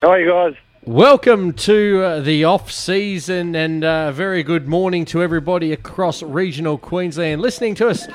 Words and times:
How 0.00 0.10
are 0.10 0.20
you 0.20 0.30
guys? 0.30 0.54
Welcome 0.84 1.54
to 1.54 2.02
uh, 2.04 2.20
the 2.20 2.44
off 2.44 2.70
season 2.70 3.56
and 3.56 3.82
uh, 3.82 4.12
very 4.12 4.44
good 4.44 4.68
morning 4.68 5.04
to 5.06 5.24
everybody 5.24 5.72
across 5.72 6.22
regional 6.22 6.78
Queensland 6.78 7.40
listening 7.40 7.74
to 7.74 7.88
us 7.88 8.06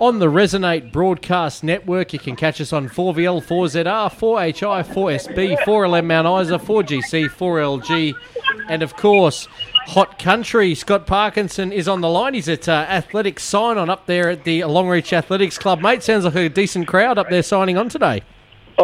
on 0.00 0.20
the 0.20 0.28
Resonate 0.28 0.92
Broadcast 0.92 1.64
Network. 1.64 2.12
You 2.12 2.20
can 2.20 2.36
catch 2.36 2.60
us 2.60 2.72
on 2.72 2.88
4VL, 2.88 3.42
4ZR, 3.44 4.12
4HI, 4.12 4.84
4SB, 4.84 5.58
4LM 5.64 6.06
Mount 6.06 6.46
Isa, 6.46 6.60
4GC, 6.60 7.28
4LG, 7.28 8.14
and 8.68 8.84
of 8.84 8.94
course, 8.94 9.48
Hot 9.86 10.20
Country. 10.20 10.76
Scott 10.76 11.08
Parkinson 11.08 11.72
is 11.72 11.88
on 11.88 12.02
the 12.02 12.08
line. 12.08 12.34
He's 12.34 12.48
at 12.48 12.68
uh, 12.68 12.86
Athletic 12.88 13.40
Sign 13.40 13.78
On 13.78 13.90
up 13.90 14.06
there 14.06 14.30
at 14.30 14.44
the 14.44 14.60
Longreach 14.60 15.12
Athletics 15.12 15.58
Club. 15.58 15.80
Mate, 15.80 16.04
sounds 16.04 16.24
like 16.24 16.36
a 16.36 16.48
decent 16.48 16.86
crowd 16.86 17.18
up 17.18 17.30
there 17.30 17.42
signing 17.42 17.76
on 17.76 17.88
today. 17.88 18.22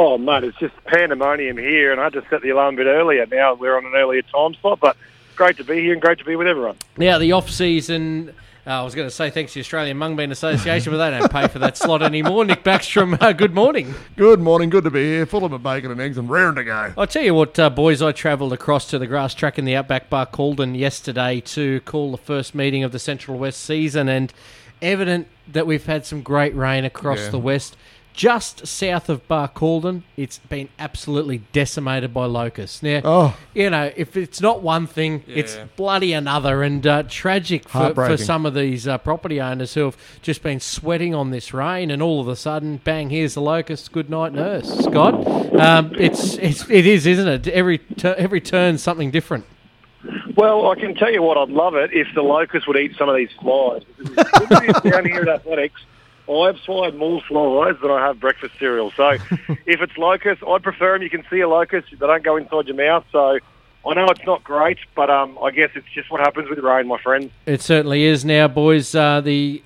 Oh, 0.01 0.17
mate, 0.17 0.45
it's 0.45 0.57
just 0.59 0.73
pandemonium 0.85 1.57
here, 1.57 1.91
and 1.91 2.01
I 2.01 2.05
had 2.05 2.13
to 2.13 2.25
set 2.31 2.41
the 2.41 2.51
alarm 2.51 2.77
a 2.77 2.77
bit 2.77 2.87
earlier. 2.87 3.27
Now 3.27 3.55
we're 3.55 3.77
on 3.77 3.85
an 3.85 3.95
earlier 3.97 4.23
time 4.23 4.55
slot, 4.61 4.79
but 4.79 4.97
great 5.35 5.57
to 5.57 5.65
be 5.65 5.81
here 5.81 5.93
and 5.93 6.01
great 6.01 6.19
to 6.21 6.25
be 6.25 6.37
with 6.37 6.47
everyone. 6.47 6.77
Now, 6.97 7.19
the 7.19 7.33
off 7.33 7.51
season. 7.51 8.33
Uh, 8.65 8.71
I 8.71 8.83
was 8.85 8.95
going 8.95 9.09
to 9.09 9.15
say 9.15 9.31
thanks 9.31 9.55
to 9.55 9.59
the 9.59 9.61
Australian 9.63 9.97
Mungbean 9.99 10.31
Association, 10.31 10.93
but 10.93 10.99
they 10.99 11.19
don't 11.19 11.33
pay 11.33 11.49
for 11.49 11.59
that 11.59 11.77
slot 11.77 12.01
anymore. 12.03 12.45
Nick 12.45 12.63
Backstrom, 12.63 13.21
uh, 13.21 13.33
good 13.33 13.55
morning. 13.57 13.93
Good 14.15 14.39
morning, 14.39 14.71
good 14.71 14.85
to 14.85 14.91
be 14.91 15.03
here. 15.03 15.27
Full 15.27 15.45
of 15.45 15.63
bacon 15.65 15.91
and 15.91 16.01
eggs 16.01 16.17
and 16.17 16.31
raring 16.31 16.55
to 16.55 16.63
go. 16.65 16.93
I'll 16.97 17.07
tell 17.09 17.25
you 17.25 17.35
what, 17.35 17.59
uh, 17.59 17.69
boys, 17.69 18.01
I 18.01 18.13
travelled 18.13 18.53
across 18.53 18.87
to 18.91 19.01
the 19.01 19.07
grass 19.09 19.35
track 19.35 19.59
in 19.59 19.65
the 19.65 19.75
Outback 19.75 20.11
Barcaldine 20.11 20.79
yesterday 20.79 21.41
to 21.41 21.81
call 21.81 22.13
the 22.13 22.19
first 22.19 22.55
meeting 22.55 22.85
of 22.85 22.93
the 22.93 23.01
Central 23.01 23.37
West 23.37 23.65
season, 23.65 24.09
and 24.09 24.33
evident 24.81 25.27
that 25.51 25.67
we've 25.67 25.87
had 25.87 26.07
some 26.07 26.23
great 26.23 26.55
rain 26.55 26.85
across 26.85 27.19
Yeah. 27.21 27.31
the 27.31 27.39
West. 27.41 27.77
Just 28.19 28.67
south 28.67 29.09
of 29.09 29.29
Barcaldine, 29.29 30.03
it's 30.17 30.39
been 30.39 30.71
absolutely 30.77 31.39
decimated 31.53 32.13
by 32.13 32.25
locusts. 32.25 32.83
Now, 32.83 33.01
Oh. 33.05 33.37
you 33.55 33.71
know, 33.71 33.93
if 33.95 34.17
it's 34.17 34.41
not 34.41 34.61
one 34.61 34.89
thing, 34.89 35.23
it's 35.29 35.57
bloody 35.77 36.13
another, 36.13 36.65
and 36.65 36.85
uh, 36.85 37.05
tragic 37.05 37.69
for, 37.69 37.95
for 37.95 38.17
some 38.17 38.45
of 38.45 38.55
these 38.55 38.89
uh, 38.89 38.99
property 38.99 39.41
owners 39.41 39.75
who 39.75 39.85
have 39.85 39.97
just 40.21 40.43
been 40.43 40.59
sweating 40.59 41.15
on 41.15 41.31
this 41.31 41.55
rain, 41.55 41.93
and 41.93 42.03
all 42.03 42.21
of 42.21 42.27
a 42.27 42.35
sudden, 42.35 42.79
bang! 42.79 43.11
Here's 43.11 43.35
the 43.35 43.41
locusts. 43.41 43.89
Good 43.89 44.11
night, 44.11 44.33
nurse. 44.33 44.69
Scott, 44.81 45.25
um, 45.55 45.95
it's 45.97 46.35
it's 46.39 46.69
it 46.69 46.87
is, 46.87 47.07
isn't 47.07 47.29
it? 47.29 47.47
Every 47.47 47.79
tur 47.79 48.17
every 48.19 48.41
turn, 48.41 48.79
something 48.79 49.13
different. 49.13 49.45
Well, 50.35 50.69
I 50.73 50.75
can 50.75 50.97
tell 50.97 51.13
you 51.13 51.23
what, 51.23 51.39
I'd 51.39 51.51
love 51.51 51.77
it 51.77 51.91
if 51.93 52.09
the 52.17 52.23
locusts 52.23 52.67
would 52.67 52.79
eat 52.79 52.97
some 52.99 53.09
of 53.09 53.15
these 53.15 53.31
flies. 53.41 53.83
Down 54.83 55.05
here 55.05 55.23
at 55.23 55.29
Athletics, 55.29 55.81
I've 56.29 56.59
swallowed 56.61 56.95
more 56.95 57.21
flies 57.23 57.77
than 57.81 57.91
I 57.91 58.07
have 58.07 58.21
breakfast 58.21 58.55
cereal. 58.59 58.93
So 58.97 59.09
if 59.49 59.81
it's 59.81 59.97
locusts, 59.97 60.45
I'd 60.47 60.63
prefer 60.63 60.95
them. 60.95 61.03
You 61.03 61.11
can 61.11 61.25
see 61.31 61.41
a 61.41 61.49
locust; 61.49 61.89
they 61.91 62.07
don't 62.07 62.23
go 62.23 62.37
inside 62.37 62.67
your 62.67 62.77
mouth. 62.77 63.05
So 63.11 63.39
I 63.87 63.95
know 63.95 64.07
it's 64.07 64.25
not 64.27 64.45
great, 64.45 64.79
but 64.95 65.11
um, 65.11 65.39
I 65.43 65.51
guess 65.51 65.71
it's 65.75 65.87
just 65.95 66.11
what 66.11 66.21
happens 66.21 66.51
with 66.51 66.59
rain, 66.59 66.87
my 66.87 67.01
friend. 67.01 67.31
It 67.47 67.63
certainly 67.63 68.05
is 68.05 68.25
now, 68.25 68.49
boys. 68.49 68.95
Uh, 68.95 69.21
the 69.21 69.63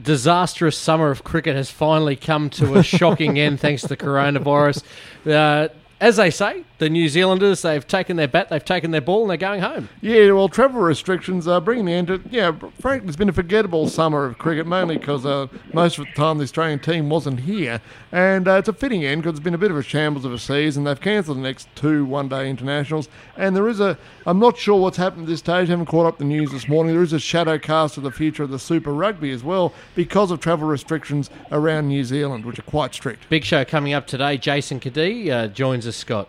disastrous 0.00 0.76
summer 0.76 1.10
of 1.10 1.22
cricket 1.22 1.54
has 1.54 1.70
finally 1.70 2.16
come 2.16 2.48
to 2.50 2.76
a 2.76 2.82
shocking 2.82 3.38
end 3.38 3.60
thanks 3.60 3.82
to 3.82 3.88
the 3.88 3.96
coronavirus. 3.96 4.82
Uh, 5.26 5.68
as 6.02 6.16
they 6.16 6.30
say, 6.30 6.64
the 6.78 6.90
New 6.90 7.08
Zealanders, 7.08 7.62
they've 7.62 7.86
taken 7.86 8.16
their 8.16 8.26
bat, 8.26 8.48
they've 8.50 8.64
taken 8.64 8.90
their 8.90 9.00
ball, 9.00 9.22
and 9.22 9.30
they're 9.30 9.36
going 9.36 9.60
home. 9.60 9.88
Yeah, 10.00 10.32
well, 10.32 10.48
travel 10.48 10.80
restrictions 10.80 11.46
are 11.46 11.60
bringing 11.60 11.84
the 11.84 11.92
end 11.92 12.08
to. 12.08 12.20
Yeah, 12.28 12.50
frankly, 12.80 13.06
it's 13.06 13.16
been 13.16 13.28
a 13.28 13.32
forgettable 13.32 13.88
summer 13.88 14.24
of 14.24 14.36
cricket, 14.36 14.66
mainly 14.66 14.98
because 14.98 15.24
uh, 15.24 15.46
most 15.72 15.98
of 15.98 16.06
the 16.06 16.12
time 16.14 16.38
the 16.38 16.42
Australian 16.42 16.80
team 16.80 17.08
wasn't 17.08 17.38
here. 17.38 17.80
And 18.10 18.48
uh, 18.48 18.54
it's 18.54 18.68
a 18.68 18.72
fitting 18.72 19.04
end 19.04 19.22
because 19.22 19.38
it's 19.38 19.44
been 19.44 19.54
a 19.54 19.58
bit 19.58 19.70
of 19.70 19.76
a 19.76 19.82
shambles 19.82 20.24
of 20.24 20.32
a 20.32 20.40
season. 20.40 20.82
They've 20.82 21.00
cancelled 21.00 21.38
the 21.38 21.42
next 21.42 21.68
two 21.76 22.04
one 22.04 22.28
day 22.28 22.50
internationals. 22.50 23.08
And 23.36 23.54
there 23.54 23.68
is 23.68 23.78
a. 23.78 23.96
I'm 24.26 24.40
not 24.40 24.58
sure 24.58 24.80
what's 24.80 24.96
happened 24.96 25.22
at 25.22 25.28
this 25.28 25.38
stage. 25.38 25.68
I 25.68 25.70
haven't 25.70 25.86
caught 25.86 26.06
up 26.06 26.18
the 26.18 26.24
news 26.24 26.50
this 26.50 26.66
morning. 26.66 26.94
There 26.94 27.04
is 27.04 27.12
a 27.12 27.20
shadow 27.20 27.58
cast 27.58 27.96
of 27.96 28.02
the 28.02 28.10
future 28.10 28.42
of 28.42 28.50
the 28.50 28.58
Super 28.58 28.92
Rugby 28.92 29.30
as 29.30 29.44
well 29.44 29.72
because 29.94 30.32
of 30.32 30.40
travel 30.40 30.66
restrictions 30.66 31.30
around 31.52 31.86
New 31.86 32.02
Zealand, 32.02 32.44
which 32.44 32.58
are 32.58 32.62
quite 32.62 32.92
strict. 32.92 33.28
Big 33.28 33.44
show 33.44 33.64
coming 33.64 33.92
up 33.92 34.08
today. 34.08 34.36
Jason 34.36 34.80
Cadee 34.80 35.30
uh, 35.30 35.46
joins 35.46 35.86
us, 35.86 35.91
Scott. 35.92 36.28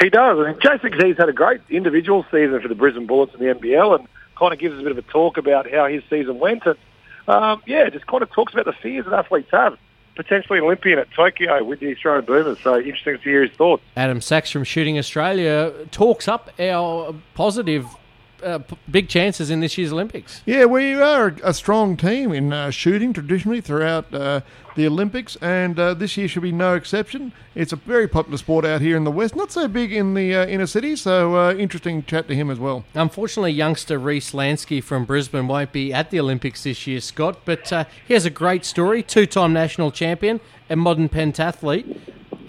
He 0.00 0.10
does. 0.10 0.38
I 0.38 0.50
mean, 0.50 0.58
Jason 0.60 0.98
Keys 0.98 1.16
had 1.16 1.28
a 1.28 1.32
great 1.32 1.60
individual 1.70 2.24
season 2.30 2.60
for 2.60 2.68
the 2.68 2.74
Brisbane 2.74 3.06
Bullets 3.06 3.34
in 3.34 3.40
the 3.40 3.54
NBL 3.54 3.98
and 3.98 4.08
kind 4.36 4.52
of 4.52 4.58
gives 4.58 4.74
us 4.74 4.80
a 4.80 4.82
bit 4.82 4.92
of 4.92 4.98
a 4.98 5.02
talk 5.02 5.36
about 5.36 5.70
how 5.70 5.86
his 5.86 6.02
season 6.10 6.38
went. 6.38 6.64
And, 6.66 6.76
um, 7.28 7.62
yeah, 7.66 7.88
just 7.90 8.06
kind 8.06 8.22
of 8.22 8.30
talks 8.30 8.52
about 8.52 8.64
the 8.64 8.72
fears 8.72 9.04
that 9.04 9.14
athletes 9.14 9.50
have. 9.52 9.78
Potentially 10.16 10.58
an 10.58 10.64
Olympian 10.64 10.98
at 10.98 11.10
Tokyo 11.12 11.64
with 11.64 11.80
the 11.80 11.92
Australian 11.92 12.24
Boomers. 12.24 12.58
So 12.60 12.78
interesting 12.78 13.16
to 13.16 13.22
hear 13.22 13.42
his 13.42 13.52
thoughts. 13.52 13.82
Adam 13.96 14.20
Sachs 14.20 14.50
from 14.50 14.64
Shooting 14.64 14.98
Australia 14.98 15.72
talks 15.90 16.28
up 16.28 16.50
our 16.58 17.14
positive, 17.34 17.86
uh, 18.42 18.60
big 18.90 19.08
chances 19.08 19.50
in 19.50 19.60
this 19.60 19.76
year's 19.78 19.92
Olympics. 19.92 20.42
Yeah, 20.46 20.64
we 20.64 20.94
are 20.94 21.28
a, 21.28 21.50
a 21.50 21.54
strong 21.54 21.96
team 21.96 22.32
in 22.32 22.52
uh, 22.52 22.70
shooting 22.70 23.12
traditionally 23.12 23.60
throughout 23.60 24.12
uh, 24.12 24.40
the 24.74 24.86
Olympics, 24.86 25.36
and 25.36 25.78
uh, 25.78 25.94
this 25.94 26.16
year 26.16 26.28
should 26.28 26.42
be 26.42 26.52
no 26.52 26.74
exception. 26.74 27.32
It's 27.54 27.72
a 27.72 27.76
very 27.76 28.08
popular 28.08 28.38
sport 28.38 28.64
out 28.64 28.80
here 28.80 28.96
in 28.96 29.04
the 29.04 29.10
West, 29.10 29.36
not 29.36 29.52
so 29.52 29.68
big 29.68 29.92
in 29.92 30.14
the 30.14 30.34
uh, 30.34 30.46
inner 30.46 30.66
city, 30.66 30.96
so 30.96 31.36
uh, 31.36 31.54
interesting 31.54 32.02
chat 32.04 32.28
to 32.28 32.34
him 32.34 32.50
as 32.50 32.58
well. 32.58 32.84
Unfortunately, 32.94 33.52
youngster 33.52 33.98
Reese 33.98 34.32
Lansky 34.32 34.82
from 34.82 35.04
Brisbane 35.04 35.48
won't 35.48 35.72
be 35.72 35.92
at 35.92 36.10
the 36.10 36.20
Olympics 36.20 36.64
this 36.64 36.86
year, 36.86 37.00
Scott, 37.00 37.40
but 37.44 37.72
uh, 37.72 37.84
he 38.06 38.14
has 38.14 38.24
a 38.24 38.30
great 38.30 38.64
story. 38.64 39.02
Two 39.02 39.26
time 39.26 39.52
national 39.52 39.90
champion 39.90 40.40
and 40.68 40.80
modern 40.80 41.08
pentathlete, 41.08 41.98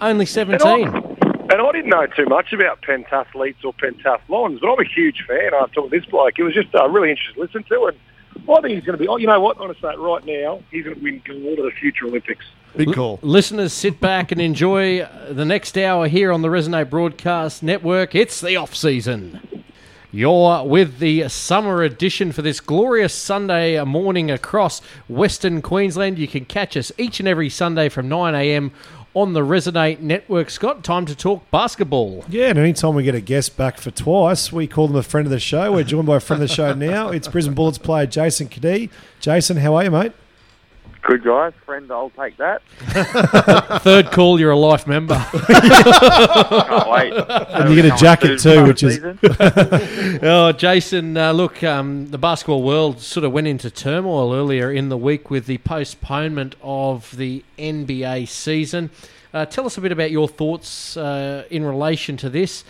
only 0.00 0.26
17. 0.26 1.13
And 1.54 1.62
I 1.62 1.70
didn't 1.70 1.90
know 1.90 2.04
too 2.06 2.26
much 2.26 2.52
about 2.52 2.82
pentathletes 2.82 3.64
or 3.64 3.72
pentathlons, 3.74 4.60
but 4.60 4.72
I'm 4.72 4.80
a 4.80 4.88
huge 4.92 5.24
fan 5.24 5.54
after 5.54 5.74
talking 5.74 5.90
to 5.90 6.00
this 6.00 6.04
bloke. 6.06 6.36
It 6.36 6.42
was 6.42 6.52
just 6.52 6.74
uh, 6.74 6.88
really 6.88 7.10
interesting 7.10 7.36
to 7.36 7.40
listen 7.42 7.62
to. 7.68 7.84
And 7.84 7.96
I 8.50 8.60
think 8.60 8.74
he's 8.74 8.84
going 8.84 8.98
to 8.98 9.00
be, 9.00 9.06
oh, 9.06 9.18
you 9.18 9.28
know 9.28 9.38
what, 9.38 9.56
I'm 9.58 9.62
going 9.62 9.74
to 9.74 9.80
say 9.80 9.92
it 9.92 9.98
right 10.00 10.26
now, 10.26 10.64
he's 10.72 10.82
going 10.82 10.96
to 10.96 11.00
win 11.00 11.22
gold 11.24 11.60
at 11.60 11.64
the 11.64 11.70
future 11.70 12.06
Olympics. 12.06 12.44
Big 12.76 12.92
call. 12.92 13.20
Listeners, 13.22 13.72
sit 13.72 14.00
back 14.00 14.32
and 14.32 14.40
enjoy 14.40 15.02
uh, 15.02 15.32
the 15.32 15.44
next 15.44 15.78
hour 15.78 16.08
here 16.08 16.32
on 16.32 16.42
the 16.42 16.48
Resonate 16.48 16.90
Broadcast 16.90 17.62
Network. 17.62 18.16
It's 18.16 18.40
the 18.40 18.56
off 18.56 18.74
season. 18.74 19.62
You're 20.10 20.64
with 20.64 20.98
the 20.98 21.28
summer 21.28 21.82
edition 21.82 22.32
for 22.32 22.42
this 22.42 22.60
glorious 22.60 23.14
Sunday 23.14 23.82
morning 23.84 24.28
across 24.28 24.80
Western 25.08 25.62
Queensland. 25.62 26.18
You 26.18 26.26
can 26.26 26.46
catch 26.46 26.76
us 26.76 26.90
each 26.98 27.20
and 27.20 27.28
every 27.28 27.48
Sunday 27.48 27.88
from 27.88 28.08
9am 28.08 28.72
on 29.14 29.32
the 29.32 29.40
Resonate 29.40 30.00
Network. 30.00 30.50
Scott, 30.50 30.82
time 30.84 31.06
to 31.06 31.14
talk 31.14 31.48
basketball. 31.50 32.24
Yeah, 32.28 32.48
and 32.48 32.58
anytime 32.58 32.94
we 32.94 33.04
get 33.04 33.14
a 33.14 33.20
guest 33.20 33.56
back 33.56 33.78
for 33.78 33.90
twice, 33.90 34.52
we 34.52 34.66
call 34.66 34.88
them 34.88 34.96
a 34.96 35.02
friend 35.02 35.26
of 35.26 35.30
the 35.30 35.38
show. 35.40 35.72
We're 35.72 35.84
joined 35.84 36.06
by 36.06 36.16
a 36.16 36.20
friend 36.20 36.42
of 36.42 36.48
the 36.48 36.54
show 36.54 36.74
now. 36.74 37.10
It's 37.10 37.28
Brisbane 37.28 37.54
Bullets 37.54 37.78
player 37.78 38.06
Jason 38.06 38.48
Cadee. 38.48 38.90
Jason, 39.20 39.56
how 39.58 39.76
are 39.76 39.84
you, 39.84 39.90
mate? 39.90 40.12
Good 41.04 41.22
guys, 41.22 41.52
friend. 41.66 41.90
I'll 41.92 42.08
take 42.10 42.38
that. 42.38 42.62
Third 43.82 44.10
call, 44.10 44.40
you're 44.40 44.52
a 44.52 44.56
life 44.56 44.86
member. 44.86 45.14
Can't 45.32 46.88
wait. 46.90 47.12
And 47.12 47.68
you 47.68 47.82
get 47.82 47.92
a 47.92 47.96
jacket 47.98 48.38
too, 48.38 48.64
which 48.64 48.82
is 48.82 49.00
Oh, 50.22 50.52
Jason, 50.56 51.18
uh, 51.18 51.32
look, 51.32 51.62
um, 51.62 52.10
the 52.10 52.16
basketball 52.16 52.62
world 52.62 53.00
sort 53.00 53.24
of 53.24 53.32
went 53.32 53.46
into 53.46 53.70
turmoil 53.70 54.34
earlier 54.34 54.72
in 54.72 54.88
the 54.88 54.96
week 54.96 55.28
with 55.30 55.44
the 55.44 55.58
postponement 55.58 56.54
of 56.62 57.14
the 57.18 57.44
NBA 57.58 58.26
season. 58.28 58.88
Uh, 59.34 59.44
tell 59.44 59.66
us 59.66 59.76
a 59.76 59.82
bit 59.82 59.92
about 59.92 60.10
your 60.10 60.26
thoughts 60.26 60.96
uh, 60.96 61.44
in 61.50 61.64
relation 61.66 62.16
to 62.16 62.30
this. 62.30 62.64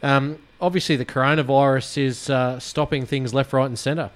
Um, 0.00 0.38
obviously, 0.60 0.94
the 0.94 1.04
coronavirus 1.04 1.98
is 1.98 2.30
uh, 2.30 2.60
stopping 2.60 3.04
things 3.04 3.34
left, 3.34 3.52
right, 3.52 3.66
and 3.66 3.76
centre. 3.76 4.10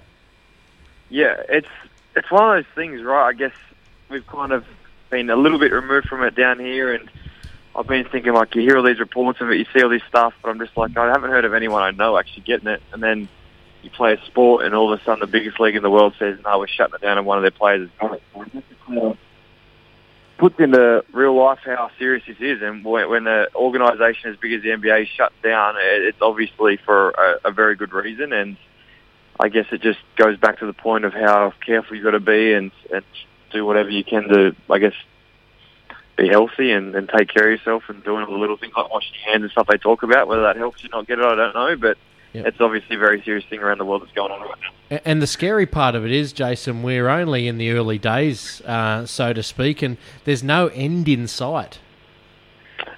yeah. 1.09 1.41
It's 1.49 1.67
it's 2.15 2.31
one 2.31 2.57
of 2.57 2.63
those 2.63 2.73
things, 2.75 3.03
right? 3.03 3.27
I 3.27 3.33
guess 3.33 3.51
we've 4.09 4.27
kind 4.27 4.51
of 4.51 4.65
been 5.09 5.29
a 5.29 5.35
little 5.35 5.59
bit 5.59 5.71
removed 5.71 6.07
from 6.07 6.23
it 6.23 6.35
down 6.35 6.59
here, 6.59 6.93
and 6.93 7.09
I've 7.75 7.87
been 7.87 8.05
thinking 8.09 8.33
like 8.33 8.55
you 8.55 8.61
hear 8.61 8.77
all 8.77 8.83
these 8.83 8.99
reports 8.99 9.41
of 9.41 9.49
it, 9.49 9.57
you 9.57 9.65
see 9.73 9.83
all 9.83 9.89
this 9.89 10.03
stuff, 10.07 10.33
but 10.41 10.49
I'm 10.49 10.59
just 10.59 10.75
like 10.77 10.95
I 10.97 11.07
haven't 11.07 11.31
heard 11.31 11.45
of 11.45 11.53
anyone 11.53 11.83
I 11.83 11.91
know 11.91 12.17
actually 12.17 12.43
getting 12.43 12.67
it, 12.67 12.81
and 12.93 13.01
then. 13.01 13.27
You 13.83 13.91
play 13.91 14.13
a 14.13 14.25
sport, 14.25 14.65
and 14.65 14.73
all 14.73 14.91
of 14.91 14.99
a 14.99 15.03
sudden, 15.03 15.19
the 15.19 15.27
biggest 15.27 15.59
league 15.59 15.75
in 15.75 15.83
the 15.83 15.91
world 15.91 16.15
says, 16.17 16.39
"No, 16.43 16.57
we're 16.57 16.67
shutting 16.67 16.95
it 16.95 17.01
down," 17.01 17.19
and 17.19 17.27
one 17.27 17.37
of 17.37 17.43
their 17.43 17.51
players 17.51 17.83
is 17.83 17.89
got 17.99 18.13
it. 18.15 18.23
So 18.87 19.15
puts 20.37 20.59
into 20.59 21.03
real 21.13 21.35
life 21.35 21.59
how 21.63 21.89
serious 21.97 22.23
this 22.27 22.37
is, 22.39 22.61
and 22.61 22.83
when, 22.83 23.09
when 23.09 23.27
an 23.27 23.47
organisation 23.55 24.31
as 24.31 24.37
big 24.37 24.53
as 24.53 24.63
the 24.63 24.69
NBA 24.69 25.07
shuts 25.15 25.35
down, 25.43 25.75
it, 25.77 26.03
it's 26.03 26.21
obviously 26.21 26.77
for 26.77 27.11
a, 27.11 27.49
a 27.49 27.51
very 27.51 27.75
good 27.75 27.93
reason, 27.93 28.33
and 28.33 28.57
I 29.39 29.49
guess 29.49 29.65
it 29.71 29.81
just 29.81 29.99
goes 30.17 30.37
back 30.37 30.59
to 30.59 30.65
the 30.65 30.73
point 30.73 31.05
of 31.05 31.13
how 31.13 31.53
careful 31.65 31.95
you've 31.95 32.05
got 32.05 32.11
to 32.11 32.19
be 32.19 32.53
and, 32.53 32.71
and 32.93 33.03
do 33.51 33.65
whatever 33.65 33.89
you 33.89 34.03
can 34.03 34.27
to, 34.29 34.55
I 34.69 34.79
guess, 34.79 34.93
be 36.17 36.27
healthy 36.29 36.71
and, 36.71 36.95
and 36.95 37.09
take 37.09 37.29
care 37.29 37.51
of 37.51 37.59
yourself 37.59 37.83
and 37.87 38.03
doing 38.03 38.23
all 38.23 38.31
the 38.31 38.39
little 38.39 38.57
things 38.57 38.73
like 38.75 38.91
washing 38.91 39.13
your 39.15 39.31
hands 39.31 39.43
and 39.43 39.51
stuff 39.51 39.67
they 39.67 39.77
talk 39.77 40.03
about. 40.03 40.27
Whether 40.27 40.43
that 40.43 40.55
helps 40.55 40.83
you 40.83 40.89
not 40.89 41.07
get 41.07 41.19
it, 41.19 41.25
I 41.25 41.35
don't 41.35 41.53
know, 41.55 41.75
but 41.75 41.97
Yep. 42.33 42.47
it's 42.47 42.59
obviously 42.59 42.97
a 42.97 42.99
very 42.99 43.21
serious 43.23 43.45
thing 43.45 43.61
around 43.61 43.77
the 43.77 43.85
world 43.85 44.01
that's 44.01 44.11
going 44.11 44.29
on 44.29 44.41
right 44.41 44.59
now. 44.89 44.99
And 45.05 45.21
the 45.21 45.27
scary 45.27 45.65
part 45.65 45.95
of 45.95 46.03
it 46.03 46.11
is, 46.11 46.33
Jason, 46.33 46.83
we're 46.83 47.07
only 47.07 47.47
in 47.47 47.57
the 47.57 47.71
early 47.71 47.97
days, 47.97 48.59
uh, 48.65 49.05
so 49.05 49.31
to 49.31 49.41
speak, 49.41 49.81
and 49.81 49.95
there's 50.25 50.43
no 50.43 50.67
end 50.67 51.07
in 51.07 51.27
sight. 51.27 51.79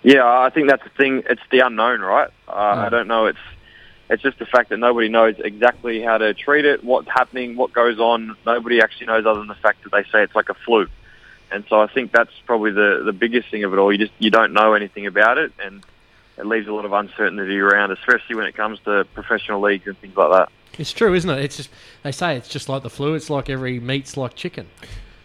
Yeah, 0.02 0.26
I 0.26 0.50
think 0.50 0.70
that's 0.70 0.84
the 0.84 0.90
thing. 0.90 1.22
It's 1.30 1.42
the 1.52 1.60
unknown, 1.60 2.02
right? 2.02 2.30
Uh, 2.48 2.52
I 2.52 2.90
don't 2.90 3.08
know. 3.08 3.28
It's 3.28 3.38
it's 4.10 4.24
just 4.24 4.40
the 4.40 4.46
fact 4.46 4.70
that 4.70 4.78
nobody 4.78 5.10
knows 5.10 5.36
exactly 5.40 6.02
how 6.02 6.18
to 6.18 6.34
treat 6.34 6.66
it, 6.66 6.84
what's 6.84 7.10
happening, 7.10 7.56
what 7.56 7.74
goes 7.74 8.00
on. 8.00 8.36
Nobody 8.46 8.82
actually 8.82 9.08
knows 9.08 9.26
other 9.26 9.40
than 9.40 9.48
the 9.48 9.56
fact 9.56 9.84
that 9.84 9.92
they 9.92 10.04
say 10.04 10.24
it's 10.24 10.36
like 10.36 10.50
a 10.50 10.54
flu. 10.54 10.88
And 11.52 11.66
so 11.70 11.82
I 11.82 11.88
think 11.88 12.12
that's 12.12 12.32
probably 12.46 12.72
the 12.72 13.04
the 13.06 13.14
biggest 13.14 13.50
thing 13.50 13.64
of 13.64 13.74
it 13.74 13.78
all. 13.78 13.92
You 13.92 13.98
just 13.98 14.14
you 14.20 14.30
don't 14.30 14.54
know 14.54 14.74
anything 14.74 15.08
about 15.08 15.38
it, 15.38 15.52
and 15.64 15.84
it 16.38 16.46
leaves 16.46 16.68
a 16.68 16.74
lot 16.74 16.86
of 16.86 16.94
uncertainty 16.94 17.58
around, 17.60 17.92
especially 17.92 18.36
when 18.36 18.46
it 18.46 18.56
comes 18.56 18.80
to 18.82 19.06
professional 19.14 19.62
leagues 19.62 19.88
and 19.88 19.98
things 20.00 20.16
like 20.16 20.32
that. 20.32 20.52
It's 20.78 20.92
true, 20.92 21.14
isn't 21.14 21.30
it? 21.30 21.44
It's 21.44 21.58
just 21.58 21.70
they 22.04 22.12
say 22.12 22.36
it's 22.36 22.50
just 22.50 22.70
like 22.70 22.84
the 22.84 22.90
flu. 22.90 23.14
It's 23.14 23.30
like 23.30 23.50
every 23.50 23.80
meat's 23.80 24.18
like 24.18 24.36
chicken. 24.36 24.68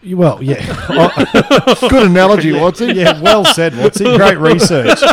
Well, 0.05 0.43
yeah. 0.43 0.65
Good 1.89 2.07
analogy, 2.07 2.51
Watson. 2.51 2.95
yeah, 2.95 3.21
well 3.21 3.45
said, 3.45 3.75
Watson. 3.77 4.15
Great 4.17 4.37
research. 4.37 4.99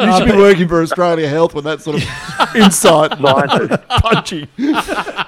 You 0.00 0.12
should 0.18 0.32
be 0.32 0.36
working 0.36 0.68
for 0.68 0.82
Australia 0.82 1.28
Health 1.28 1.54
with 1.54 1.64
that 1.64 1.80
sort 1.80 1.96
of 1.96 2.56
insight. 2.56 3.16
Science. 3.18 3.82
Punchy. 3.88 4.48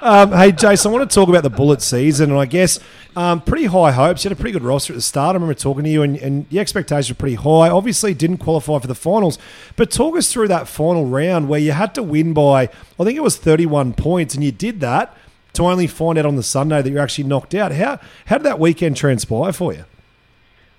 Um, 0.01 0.31
hey, 0.33 0.51
Jason, 0.51 0.91
I 0.91 0.93
want 0.93 1.09
to 1.09 1.15
talk 1.15 1.29
about 1.29 1.41
the 1.41 1.49
Bullet 1.49 1.81
season, 1.81 2.29
and 2.29 2.39
I 2.39 2.45
guess 2.45 2.79
um, 3.15 3.41
pretty 3.41 3.65
high 3.65 3.91
hopes. 3.91 4.23
You 4.23 4.29
had 4.29 4.37
a 4.37 4.39
pretty 4.39 4.51
good 4.51 4.63
roster 4.63 4.93
at 4.93 4.97
the 4.97 5.01
start. 5.01 5.33
I 5.33 5.37
remember 5.37 5.55
talking 5.55 5.83
to 5.85 5.89
you, 5.89 6.03
and, 6.03 6.17
and 6.17 6.47
the 6.49 6.59
expectations 6.59 7.09
were 7.09 7.15
pretty 7.15 7.35
high. 7.37 7.69
Obviously, 7.69 8.13
didn't 8.13 8.37
qualify 8.37 8.77
for 8.77 8.87
the 8.87 8.93
finals, 8.93 9.39
but 9.77 9.89
talk 9.89 10.15
us 10.15 10.31
through 10.31 10.49
that 10.49 10.67
final 10.67 11.05
round 11.05 11.49
where 11.49 11.59
you 11.59 11.71
had 11.71 11.95
to 11.95 12.03
win 12.03 12.33
by, 12.33 12.63
I 12.99 13.03
think 13.03 13.17
it 13.17 13.23
was 13.23 13.37
31 13.37 13.93
points, 13.93 14.35
and 14.35 14.43
you 14.43 14.51
did 14.51 14.79
that 14.81 15.17
to 15.57 15.63
only 15.63 15.87
find 15.87 16.17
out 16.17 16.25
on 16.25 16.35
the 16.35 16.43
Sunday 16.43 16.81
that 16.81 16.89
you're 16.89 17.01
actually 17.01 17.25
knocked 17.25 17.53
out. 17.53 17.71
How 17.71 17.99
how 18.25 18.37
did 18.37 18.45
that 18.45 18.59
weekend 18.59 18.95
transpire 18.95 19.51
for 19.51 19.73
you? 19.73 19.85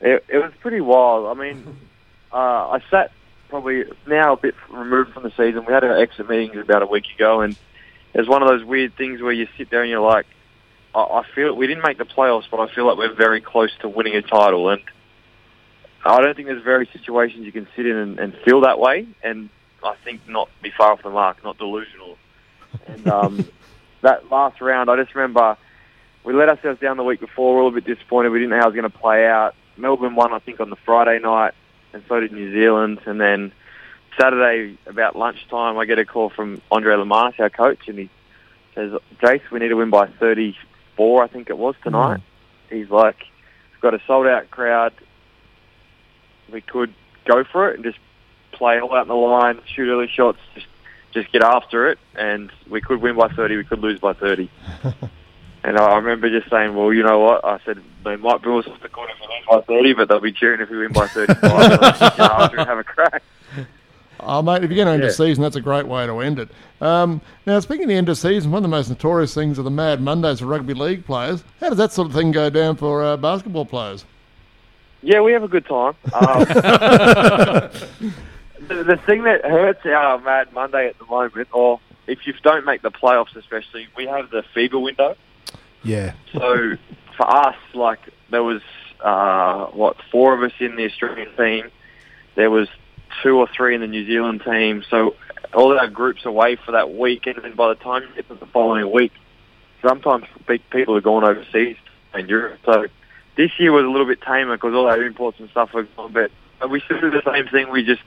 It, 0.01 0.25
it 0.29 0.39
was 0.39 0.53
pretty 0.61 0.81
wild. 0.81 1.27
I 1.27 1.41
mean, 1.41 1.77
uh, 2.33 2.37
I 2.37 2.83
sat 2.91 3.13
probably 3.49 3.85
now 4.07 4.35
a 4.35 4.37
bit 4.37 4.55
removed 4.71 5.13
from 5.13 5.23
the 5.23 5.31
season. 5.31 5.65
We 5.67 5.73
had 5.73 5.85
our 5.85 5.97
exit 5.97 6.29
meetings 6.29 6.57
about 6.57 6.83
a 6.83 6.87
week 6.87 7.07
ago, 7.15 7.41
and 7.41 7.57
it's 8.15 8.29
one 8.29 8.43
of 8.43 8.49
those 8.49 8.65
weird 8.65 8.97
things 8.97 9.21
where 9.21 9.33
you 9.33 9.49
sit 9.57 9.71
there 9.71 9.83
and 9.83 9.91
you're 9.91 10.01
like, 10.01 10.27
I, 10.95 11.01
I 11.01 11.23
feel 11.35 11.55
we 11.55 11.67
didn't 11.67 11.83
make 11.83 11.99
the 11.99 12.05
playoffs, 12.05 12.45
but 12.51 12.61
I 12.61 12.73
feel 12.75 12.87
like 12.87 12.99
we're 12.99 13.15
very 13.15 13.41
close 13.41 13.71
to 13.81 13.89
winning 13.89 14.15
a 14.15 14.23
title, 14.23 14.69
and 14.71 14.83
I 16.05 16.21
don't 16.21 16.35
think 16.35 16.49
there's 16.49 16.63
very 16.63 16.89
situations 16.93 17.45
you 17.45 17.53
can 17.53 17.67
sit 17.75 17.87
in 17.87 17.97
and, 17.97 18.19
and 18.19 18.35
feel 18.45 18.61
that 18.63 18.79
way, 18.79 19.09
and 19.23 19.51
I 19.83 19.95
think 20.05 20.29
not 20.29 20.49
be 20.63 20.71
far 20.71 20.93
off 20.93 21.03
the 21.03 21.11
mark, 21.11 21.43
not 21.43 21.59
delusional. 21.59 22.17
And 22.87 23.09
um, 23.09 23.49
that 24.03 24.31
last 24.31 24.61
round, 24.61 24.91
I 24.91 24.97
just 24.97 25.15
remember 25.15 25.57
we 26.25 26.33
let 26.35 26.49
ourselves 26.49 26.81
down 26.81 26.97
the 26.97 27.05
week 27.05 27.21
before. 27.21 27.53
We 27.53 27.57
were 27.57 27.63
a 27.63 27.65
little 27.67 27.81
bit 27.81 27.87
disappointed. 27.87 28.31
We 28.31 28.39
didn't 28.41 28.51
know 28.51 28.59
how 28.59 28.65
it 28.65 28.75
was 28.75 28.75
going 28.75 28.91
to 28.91 28.99
play 28.99 29.27
out. 29.27 29.55
Melbourne 29.77 30.15
won, 30.15 30.33
I 30.33 30.41
think, 30.41 30.61
on 30.61 30.71
the 30.71 30.77
Friday 30.77 31.19
night, 31.21 31.55
and 31.93 32.03
so 32.09 32.21
did 32.21 32.33
New 32.33 32.53
Zealand. 32.53 33.01
And 33.07 33.21
then 33.21 33.53
Saturday, 34.21 34.77
about 34.87 35.17
lunchtime, 35.17 35.79
I 35.79 35.85
get 35.85 35.99
a 35.99 36.05
call 36.05 36.31
from 36.31 36.61
Andrej 36.71 37.03
Lemanis, 37.03 37.39
our 37.41 37.51
coach, 37.51 37.89
and 37.89 37.99
he 37.99 38.11
says, 38.75 38.93
Jace, 39.23 39.49
we 39.51 39.61
need 39.61 39.69
to 39.69 39.75
win 39.75 39.91
by 39.91 40.07
34, 40.07 41.23
I 41.23 41.29
think 41.29 41.51
it 41.51 41.57
was, 41.57 41.75
tonight. 41.83 42.21
Mm. 42.71 42.79
He's 42.79 42.91
like, 42.91 43.17
we've 43.73 43.81
got 43.81 43.95
a 43.95 44.01
sold-out 44.07 44.51
crowd. 44.51 44.93
We 46.53 46.61
could 46.61 46.93
go 47.25 47.45
for 47.45 47.71
it 47.71 47.77
and 47.77 47.85
just 47.85 47.99
play 48.53 48.81
all 48.81 48.95
out 48.95 49.03
in 49.03 49.09
the 49.09 49.15
line, 49.15 49.61
shoot 49.75 49.89
early 49.91 50.09
shots, 50.09 50.39
just 50.55 50.67
just 51.13 51.31
get 51.33 51.43
after 51.43 51.89
it, 51.89 51.99
and 52.15 52.51
we 52.69 52.81
could 52.81 53.01
win 53.01 53.17
by 53.17 53.29
30, 53.29 53.57
we 53.57 53.65
could 53.65 53.81
lose 53.81 53.99
by 53.99 54.13
30. 54.13 54.51
and 55.65 55.79
I 55.79 55.97
remember 55.97 56.29
just 56.29 56.51
saying, 56.51 56.75
well, 56.75 56.93
you 56.93 57.03
know 57.03 57.19
what? 57.19 57.45
I 57.45 57.59
said, 57.65 57.83
they 58.05 58.17
might 58.17 58.43
boo 58.43 58.59
us 58.59 58.67
off 58.67 58.81
the 58.81 58.89
corner 58.89 59.13
if 59.13 59.21
we 59.21 59.27
lose 59.35 59.45
by 59.49 59.61
30, 59.75 59.93
but 59.95 60.09
they'll 60.09 60.21
be 60.21 60.33
cheering 60.33 60.61
if 60.61 60.71
we 60.71 60.79
win 60.79 60.93
by 60.93 61.07
35. 61.07 61.41
so 61.41 61.79
let's 61.81 61.99
get 61.99 62.21
after 62.21 62.59
and 62.59 62.69
have 62.69 62.79
a 62.79 62.85
crack. 62.85 63.23
Oh, 64.21 64.43
mate, 64.43 64.65
if 64.65 64.71
you're 64.71 64.85
going 64.85 64.89
to 64.89 64.95
end 64.95 65.03
Yeah. 65.05 65.11
a 65.11 65.13
season, 65.13 65.45
that's 65.45 65.55
a 65.55 65.61
great 65.61 65.87
way 65.87 66.05
to 66.05 66.19
end 66.19 66.41
it. 66.41 66.49
Um, 66.81 67.21
now, 67.47 67.61
speaking 67.61 67.85
of 67.85 67.89
the 67.89 67.95
end 67.95 68.09
of 68.09 68.19
season, 68.19 68.51
one 68.51 68.59
of 68.59 68.63
the 68.65 68.69
most 68.69 68.89
notorious 68.89 69.33
things 69.33 69.61
are 69.61 69.63
the 69.63 69.71
Mad 69.71 70.01
Mondays 70.01 70.41
for 70.41 70.47
rugby 70.47 70.75
league 70.75 71.07
players. 71.07 71.45
How 71.61 71.69
does 71.69 71.79
that 71.79 71.93
sort 71.93 72.09
of 72.09 72.15
thing 72.15 72.33
go 72.33 72.51
down 72.51 72.75
for 72.75 73.05
uh, 73.05 73.17
basketball 73.17 73.65
players? 73.65 74.05
Yeah, 75.05 75.21
we 75.21 75.31
have 75.31 75.45
a 75.45 75.49
good 75.49 75.65
time. 75.67 75.95
Um, 76.13 77.71
the, 78.69 79.01
thing 79.07 79.25
that 79.25 79.45
hurts 79.45 79.85
our 79.87 80.21
Mad 80.21 80.53
Monday 80.53 80.89
at 80.89 80.99
the 80.99 81.07
moment, 81.07 81.49
or 81.53 81.81
if 82.07 82.27
you 82.27 82.33
don't 82.43 82.65
make 82.65 82.83
the 82.83 82.91
playoffs 82.91 83.37
especially, 83.37 83.89
we 83.97 84.07
have 84.07 84.31
the 84.31 84.43
FIBA 84.55 84.81
window. 84.81 85.17
Yeah. 85.83 86.15
So 86.33 86.77
for 87.17 87.31
us, 87.31 87.57
like 87.75 88.01
there 88.31 88.43
was 88.43 88.63
uh, 89.01 89.67
what 89.67 89.97
four 90.11 90.35
of 90.35 90.43
us 90.43 90.57
in 90.61 90.77
the 90.77 90.85
Australian 90.85 91.35
team. 91.37 91.71
There 92.35 92.51
was 92.51 92.69
two 93.23 93.37
or 93.37 93.49
three 93.49 93.75
in 93.75 93.81
the 93.81 93.87
New 93.87 94.07
Zealand 94.07 94.43
team. 94.45 94.85
So 94.89 95.17
all 95.55 95.79
our 95.79 95.89
groups 95.89 96.25
away 96.25 96.57
for 96.57 96.73
that 96.73 96.95
week, 96.95 97.27
and 97.27 97.37
then 97.43 97.55
by 97.55 97.69
the 97.69 97.75
time 97.77 98.03
you 98.03 98.15
get 98.15 98.29
to 98.29 98.35
the 98.35 98.47
following 98.47 98.91
week, 98.93 99.13
sometimes 99.83 100.25
pe- 100.47 100.59
people 100.59 100.97
are 100.97 101.01
going 101.01 101.25
overseas 101.25 101.77
in 102.15 102.29
Europe. 102.29 102.61
So 102.65 102.87
this 103.37 103.51
year 103.59 103.73
was 103.73 103.85
a 103.85 103.89
little 103.89 104.07
bit 104.07 104.21
tamer 104.21 104.57
because 104.57 104.75
all 104.75 104.87
our 104.87 105.03
imports 105.03 105.39
and 105.41 105.49
stuff 105.51 105.73
were 105.73 105.85
gone. 105.85 106.13
But 106.13 106.31
but 106.59 106.71
we 106.71 106.81
still 106.81 107.01
do 107.01 107.11
the 107.11 107.23
same 107.25 107.47
thing. 107.49 107.71
We 107.71 107.85
just 107.85 108.03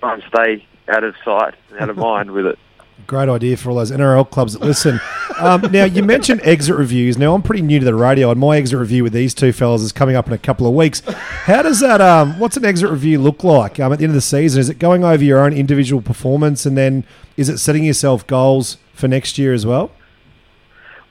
try 0.00 0.14
and 0.14 0.22
stay 0.28 0.66
out 0.88 1.04
of 1.04 1.14
sight 1.24 1.54
and 1.70 1.80
out 1.80 1.90
of 1.90 1.96
mind 1.96 2.30
with 2.30 2.46
it. 2.46 2.58
Great 3.06 3.28
idea 3.28 3.56
for 3.56 3.70
all 3.70 3.76
those 3.76 3.90
NRL 3.90 4.28
clubs 4.30 4.54
that 4.54 4.62
listen. 4.62 5.00
Um, 5.38 5.60
now, 5.70 5.84
you 5.84 6.02
mentioned 6.02 6.40
exit 6.42 6.76
reviews. 6.76 7.18
Now, 7.18 7.34
I'm 7.34 7.42
pretty 7.42 7.62
new 7.62 7.78
to 7.78 7.84
the 7.84 7.94
radio, 7.94 8.30
and 8.30 8.40
my 8.40 8.56
exit 8.56 8.78
review 8.78 9.04
with 9.04 9.12
these 9.12 9.34
two 9.34 9.52
fellas 9.52 9.82
is 9.82 9.92
coming 9.92 10.16
up 10.16 10.26
in 10.26 10.32
a 10.32 10.38
couple 10.38 10.66
of 10.66 10.74
weeks. 10.74 11.02
How 11.06 11.62
does 11.62 11.80
that, 11.80 12.00
um, 12.00 12.38
what's 12.38 12.56
an 12.56 12.64
exit 12.64 12.90
review 12.90 13.20
look 13.20 13.44
like 13.44 13.78
um, 13.78 13.92
at 13.92 13.98
the 13.98 14.04
end 14.04 14.12
of 14.12 14.14
the 14.14 14.22
season? 14.22 14.60
Is 14.60 14.70
it 14.70 14.78
going 14.78 15.04
over 15.04 15.22
your 15.22 15.40
own 15.40 15.52
individual 15.52 16.00
performance, 16.00 16.64
and 16.64 16.76
then 16.76 17.04
is 17.36 17.48
it 17.48 17.58
setting 17.58 17.84
yourself 17.84 18.26
goals 18.26 18.78
for 18.94 19.08
next 19.08 19.36
year 19.36 19.52
as 19.52 19.66
well? 19.66 19.92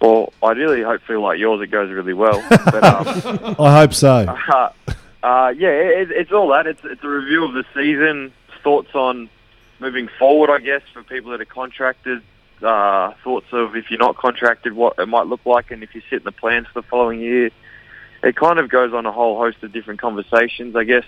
Well, 0.01 0.33
ideally, 0.43 0.81
hopefully, 0.81 1.17
like 1.17 1.39
yours, 1.39 1.61
it 1.61 1.67
goes 1.71 1.91
really 1.91 2.13
well. 2.13 2.43
But 2.49 2.83
um, 2.83 3.55
I 3.59 3.79
hope 3.79 3.93
so. 3.93 4.35
Uh, 4.49 5.27
uh, 5.27 5.49
yeah, 5.57 5.69
it, 5.69 6.11
it's 6.11 6.31
all 6.31 6.49
that. 6.49 6.67
It's 6.67 6.81
it's 6.83 7.03
a 7.03 7.07
review 7.07 7.45
of 7.45 7.53
the 7.53 7.63
season, 7.73 8.31
thoughts 8.65 8.95
on 8.95 9.29
moving 9.79 10.09
forward, 10.19 10.50
I 10.50 10.59
guess, 10.59 10.81
for 10.91 11.03
people 11.03 11.31
that 11.31 11.39
are 11.39 11.45
contracted. 11.45 12.21
Uh, 12.62 13.13
thoughts 13.23 13.45
of 13.51 13.75
if 13.75 13.91
you're 13.91 14.00
not 14.00 14.17
contracted, 14.17 14.73
what 14.73 14.97
it 14.97 15.06
might 15.07 15.27
look 15.27 15.45
like, 15.45 15.71
and 15.71 15.83
if 15.83 15.94
you 15.94 16.01
sit 16.09 16.19
in 16.19 16.23
the 16.23 16.31
plans 16.31 16.67
for 16.67 16.81
the 16.81 16.88
following 16.88 17.21
year. 17.21 17.51
It 18.23 18.35
kind 18.35 18.57
of 18.57 18.69
goes 18.69 18.91
on 18.91 19.06
a 19.06 19.12
whole 19.12 19.38
host 19.38 19.62
of 19.62 19.71
different 19.71 20.01
conversations. 20.01 20.75
I 20.75 20.83
guess 20.83 21.03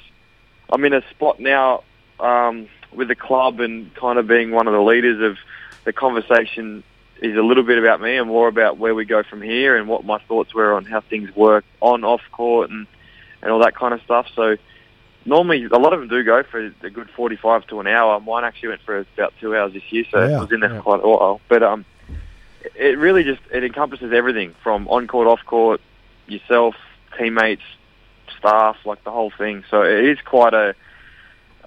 I'm 0.71 0.86
in 0.86 0.94
a 0.94 1.01
spot 1.09 1.39
now 1.39 1.83
um, 2.19 2.68
with 2.94 3.07
the 3.07 3.15
club 3.15 3.59
and 3.59 3.94
kind 3.95 4.19
of 4.19 4.27
being 4.27 4.51
one 4.51 4.68
of 4.68 4.74
the 4.74 4.81
leaders 4.81 5.19
of 5.21 5.38
the 5.83 5.94
conversation 5.94 6.83
is 7.21 7.35
a 7.35 7.42
little 7.42 7.64
bit 7.64 7.80
about 7.80 8.02
me 8.02 8.18
and 8.18 8.28
more 8.28 8.47
about 8.47 8.78
where 8.78 8.94
we 8.94 9.06
go 9.06 9.23
from 9.23 9.42
here 9.42 9.78
and 9.78 9.87
what 9.87 10.06
my 10.06 10.19
thoughts 10.28 10.54
were 10.54 10.76
on 10.76 10.85
how 10.85 11.02
things 11.02 11.35
work 11.35 11.66
on, 11.81 12.04
off 12.04 12.21
court, 12.31 12.69
and 12.69 12.85
and 13.42 13.52
all 13.52 13.59
that 13.59 13.76
kind 13.76 13.94
of 13.94 14.02
stuff. 14.04 14.28
So 14.35 14.57
normally 15.28 15.66
a 15.66 15.78
lot 15.78 15.94
of 15.94 16.00
them 16.00 16.07
do 16.10 16.24
go 16.24 16.42
for 16.44 16.66
a 16.81 16.90
good 16.90 17.10
45 17.16 17.68
to 17.68 17.80
an 17.80 17.88
hour. 17.88 18.19
Mine 18.19 18.44
actually 18.44 18.69
went 18.69 18.81
for 18.81 19.06
about 19.16 19.34
two 19.40 19.56
hours 19.56 19.74
this 19.74 19.84
year, 19.92 20.06
so 20.10 20.26
Yeah, 20.28 20.38
I 20.38 20.42
was 20.42 20.52
in 20.52 20.62
there 20.62 20.72
yeah. 20.72 20.78
for 20.78 20.84
quite 20.84 21.04
a 21.04 21.07
while. 21.07 21.42
But 21.50 21.64
um, 21.64 21.86
it 22.76 22.98
really 22.98 23.24
just 23.24 23.42
it 23.52 23.64
encompasses 23.64 24.12
everything 24.14 24.56
from 24.64 24.88
on 24.88 25.07
court, 25.07 25.28
off 25.28 25.46
court, 25.46 25.81
yourself, 26.28 26.76
teammates, 27.18 27.62
staff, 28.40 28.78
like 28.86 29.04
the 29.04 29.12
whole 29.12 29.31
thing. 29.38 29.64
So 29.69 29.84
it 29.84 30.06
is 30.06 30.18
quite 30.26 30.54
a 30.54 30.76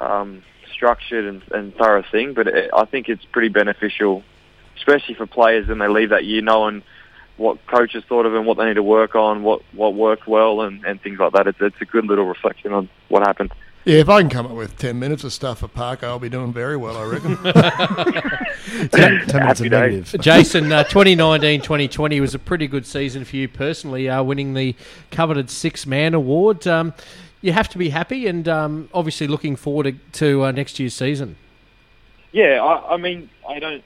um, 0.01 0.43
structured 0.73 1.27
and, 1.27 1.43
and 1.53 1.75
thorough 1.75 2.05
thing, 2.11 2.33
but 2.35 2.49
it, 2.49 2.71
I 2.75 2.87
think 2.87 3.09
it's 3.09 3.25
pretty 3.27 3.49
beneficial, 3.49 4.23
especially 4.79 5.15
for 5.15 5.27
players 5.27 5.69
when 5.69 5.79
they 5.79 5.89
leave 5.89 6.11
that 6.11 6.25
year 6.25 6.41
knowing 6.43 6.83
what 7.41 7.67
coaches 7.67 8.05
thought 8.09 8.27
of 8.27 8.33
them, 8.33 8.45
what 8.45 8.59
they 8.59 8.67
need 8.67 8.75
to 8.75 8.83
work 8.83 9.15
on, 9.15 9.43
what 9.43 9.63
what 9.73 9.95
worked 9.95 10.29
well, 10.29 10.61
and, 10.61 10.85
and 10.85 11.01
things 11.01 11.19
like 11.19 11.33
that. 11.33 11.47
It's, 11.47 11.59
it's 11.61 11.81
a 11.81 11.87
good 11.87 12.05
little 12.05 12.27
reflection 12.27 12.73
on 12.73 12.89
what 13.09 13.27
happened. 13.27 13.53
Yeah, 13.87 14.01
if 14.01 14.11
I 14.11 14.21
can 14.21 14.29
come 14.29 14.45
up 14.45 14.53
with 14.53 14.77
10 14.77 14.99
minutes 14.99 15.25
of 15.25 15.33
stuff 15.33 15.61
for 15.61 15.69
Parker, 15.69 16.05
I'll 16.05 16.19
be 16.19 16.29
doing 16.29 16.53
very 16.53 16.77
well, 16.77 16.99
I 16.99 17.05
reckon. 17.05 17.37
Ten, 18.91 18.91
ten 18.91 19.41
minutes 19.41 19.61
Happy 19.61 19.67
of 19.67 19.71
days. 19.73 19.73
negative. 19.73 20.21
Jason, 20.21 20.71
uh, 20.71 20.85
2019 20.85 21.63
2020 21.63 22.21
was 22.21 22.35
a 22.35 22.39
pretty 22.39 22.67
good 22.67 22.85
season 22.87 23.25
for 23.25 23.37
you 23.37 23.49
personally, 23.49 24.07
uh, 24.07 24.23
winning 24.23 24.53
the 24.53 24.77
coveted 25.11 25.49
Sixth 25.49 25.87
Man 25.87 26.13
Award. 26.13 26.67
Um, 26.67 26.93
you 27.41 27.53
have 27.53 27.71
to 27.71 27.79
be 27.79 27.89
happy 27.89 28.27
and 28.27 28.47
um, 28.49 28.91
obviously 28.93 29.27
looking 29.27 29.57
forward 29.57 29.85
to, 29.85 29.93
to 30.19 30.45
uh, 30.45 30.53
next 30.53 30.79
year's 30.79 30.93
season. 30.95 31.37
Yeah, 32.33 32.63
I, 32.63 32.95
I 32.95 32.97
mean, 32.99 33.31
I 33.49 33.59
don't. 33.59 33.83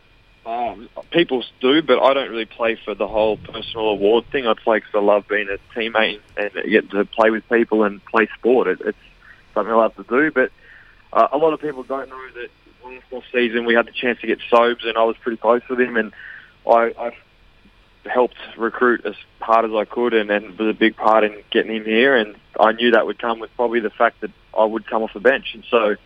Um, 0.47 0.89
people 1.11 1.43
do, 1.61 1.81
but 1.83 2.03
I 2.03 2.13
don't 2.13 2.31
really 2.31 2.45
play 2.45 2.79
for 2.85 2.95
the 2.95 3.09
whole 3.09 3.39
personal 3.39 3.89
award 3.89 4.27
thing. 4.31 4.47
I 4.47 4.55
play 4.55 4.79
because 4.79 4.95
I 4.95 5.01
love 5.01 5.27
being 5.27 5.49
a 5.49 5.79
teammate 5.79 6.21
and 6.37 6.51
get 6.71 6.91
to 6.91 7.05
play 7.07 7.31
with 7.31 7.49
people 7.49 7.85
and 7.85 8.05
play 8.05 8.29
sport. 8.39 8.69
It, 8.69 8.81
it's 8.85 8.99
something 9.55 9.73
I 9.73 9.77
love 9.77 9.97
to 9.97 10.03
do. 10.03 10.31
But 10.31 10.51
uh, 11.13 11.29
a 11.33 11.39
lot 11.39 11.55
of 11.55 11.61
people 11.61 11.83
don't 11.83 12.11
know 12.11 12.29
that 12.35 12.49
last 12.85 13.05
off 13.13 13.25
season 13.33 13.65
we 13.65 13.75
had 13.75 13.87
the 13.87 13.93
chance 13.93 14.21
to 14.21 14.27
get 14.27 14.39
Sobes, 14.51 14.85
and 14.85 14.99
I 14.99 15.05
was 15.05 15.17
pretty 15.23 15.39
close 15.39 15.63
with 15.69 15.81
him, 15.81 15.97
and 15.97 16.13
I, 16.67 16.93
I 16.99 17.17
helped 18.09 18.37
recruit 18.59 19.07
as 19.07 19.15
hard 19.41 19.65
as 19.65 19.71
I 19.73 19.87
could, 19.87 20.13
and, 20.13 20.31
and 20.31 20.59
was 20.59 20.69
a 20.69 20.79
big 20.79 20.97
part 20.97 21.25
in 21.25 21.43
getting 21.51 21.75
him 21.75 21.85
here. 21.85 22.15
And 22.17 22.37
I 22.61 22.73
knew 22.73 22.91
that 22.91 23.07
would 23.07 23.19
come 23.19 23.41
with 23.41 23.51
probably 23.57 23.81
the 23.81 23.91
fact 23.91 24.21
that 24.21 24.31
I 24.57 24.65
would 24.65 24.87
come 24.87 25.03
off 25.03 25.15
the 25.15 25.21
bench, 25.21 25.55
and 25.55 25.65
so 25.71 25.97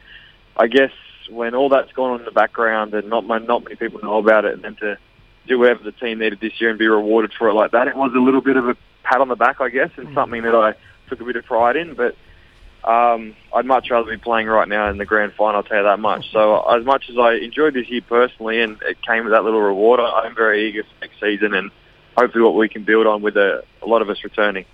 I 0.57 0.69
guess 0.69 0.93
when 1.31 1.55
all 1.55 1.69
that's 1.69 1.93
gone 1.93 2.13
on 2.13 2.21
in 2.21 2.25
the 2.25 2.33
background 2.33 2.95
and 2.95 3.09
not 3.09 3.27
not 3.27 3.65
many 3.65 3.77
people 3.77 4.01
know 4.03 4.19
about 4.19 4.45
it, 4.45 4.55
and 4.55 4.63
then 4.63 4.77
to 4.77 4.99
do 5.47 5.59
whatever 5.59 5.83
the 5.83 5.93
team 5.93 6.19
needed 6.19 6.41
this 6.41 6.61
year 6.61 6.71
and 6.71 6.79
be 6.79 6.87
rewarded 6.87 7.33
for 7.33 7.49
it 7.49 7.55
like 7.55 7.73
that, 7.73 7.89
it 7.89 7.97
was 7.97 8.13
a 8.15 8.21
little 8.21 8.41
bit 8.41 8.57
of 8.57 8.69
a 8.69 8.77
pat 9.03 9.21
on 9.21 9.29
the 9.29 9.37
back, 9.37 9.61
I 9.61 9.69
guess, 9.71 9.91
and 9.97 10.15
something 10.15 10.43
that 10.43 10.55
I 10.55 10.75
took 11.09 11.21
a 11.21 11.25
bit 11.25 11.37
of 11.37 11.45
pride 11.45 11.77
in. 11.77 11.95
But 11.95 12.17
um, 12.85 13.35
I'd 13.55 13.67
much 13.67 13.91
rather 13.91 14.11
be 14.11 14.19
playing 14.19 14.47
right 14.47 14.69
now 14.69 14.91
in 14.91 14.99
the 14.99 15.07
grand 15.07 15.33
final. 15.35 15.57
I'll 15.57 15.63
tell 15.63 15.79
you 15.79 15.83
that 15.85 15.99
much. 15.99 16.31
So 16.33 16.61
as 16.61 16.85
much 16.85 17.09
as 17.09 17.17
I 17.19 17.35
enjoyed 17.35 17.75
this 17.75 17.89
year 17.89 18.03
personally, 18.03 18.61
and 18.61 18.81
it 18.83 19.01
came 19.03 19.25
with 19.25 19.33
that 19.33 19.45
little 19.45 19.61
reward, 19.61 20.01
I'm 20.01 20.35
very 20.35 20.69
eager 20.69 20.83
for 20.83 21.01
next 21.01 21.21
season 21.21 21.55
and 21.55 21.71
hopefully 22.19 22.43
what 22.43 22.55
we 22.55 22.69
can 22.69 22.83
build 22.83 23.07
on 23.07 23.23
with 23.23 23.37
a, 23.37 23.63
a 23.83 23.87
lot 23.87 24.03
of 24.03 24.11
us 24.11 24.23
returning. 24.25 24.65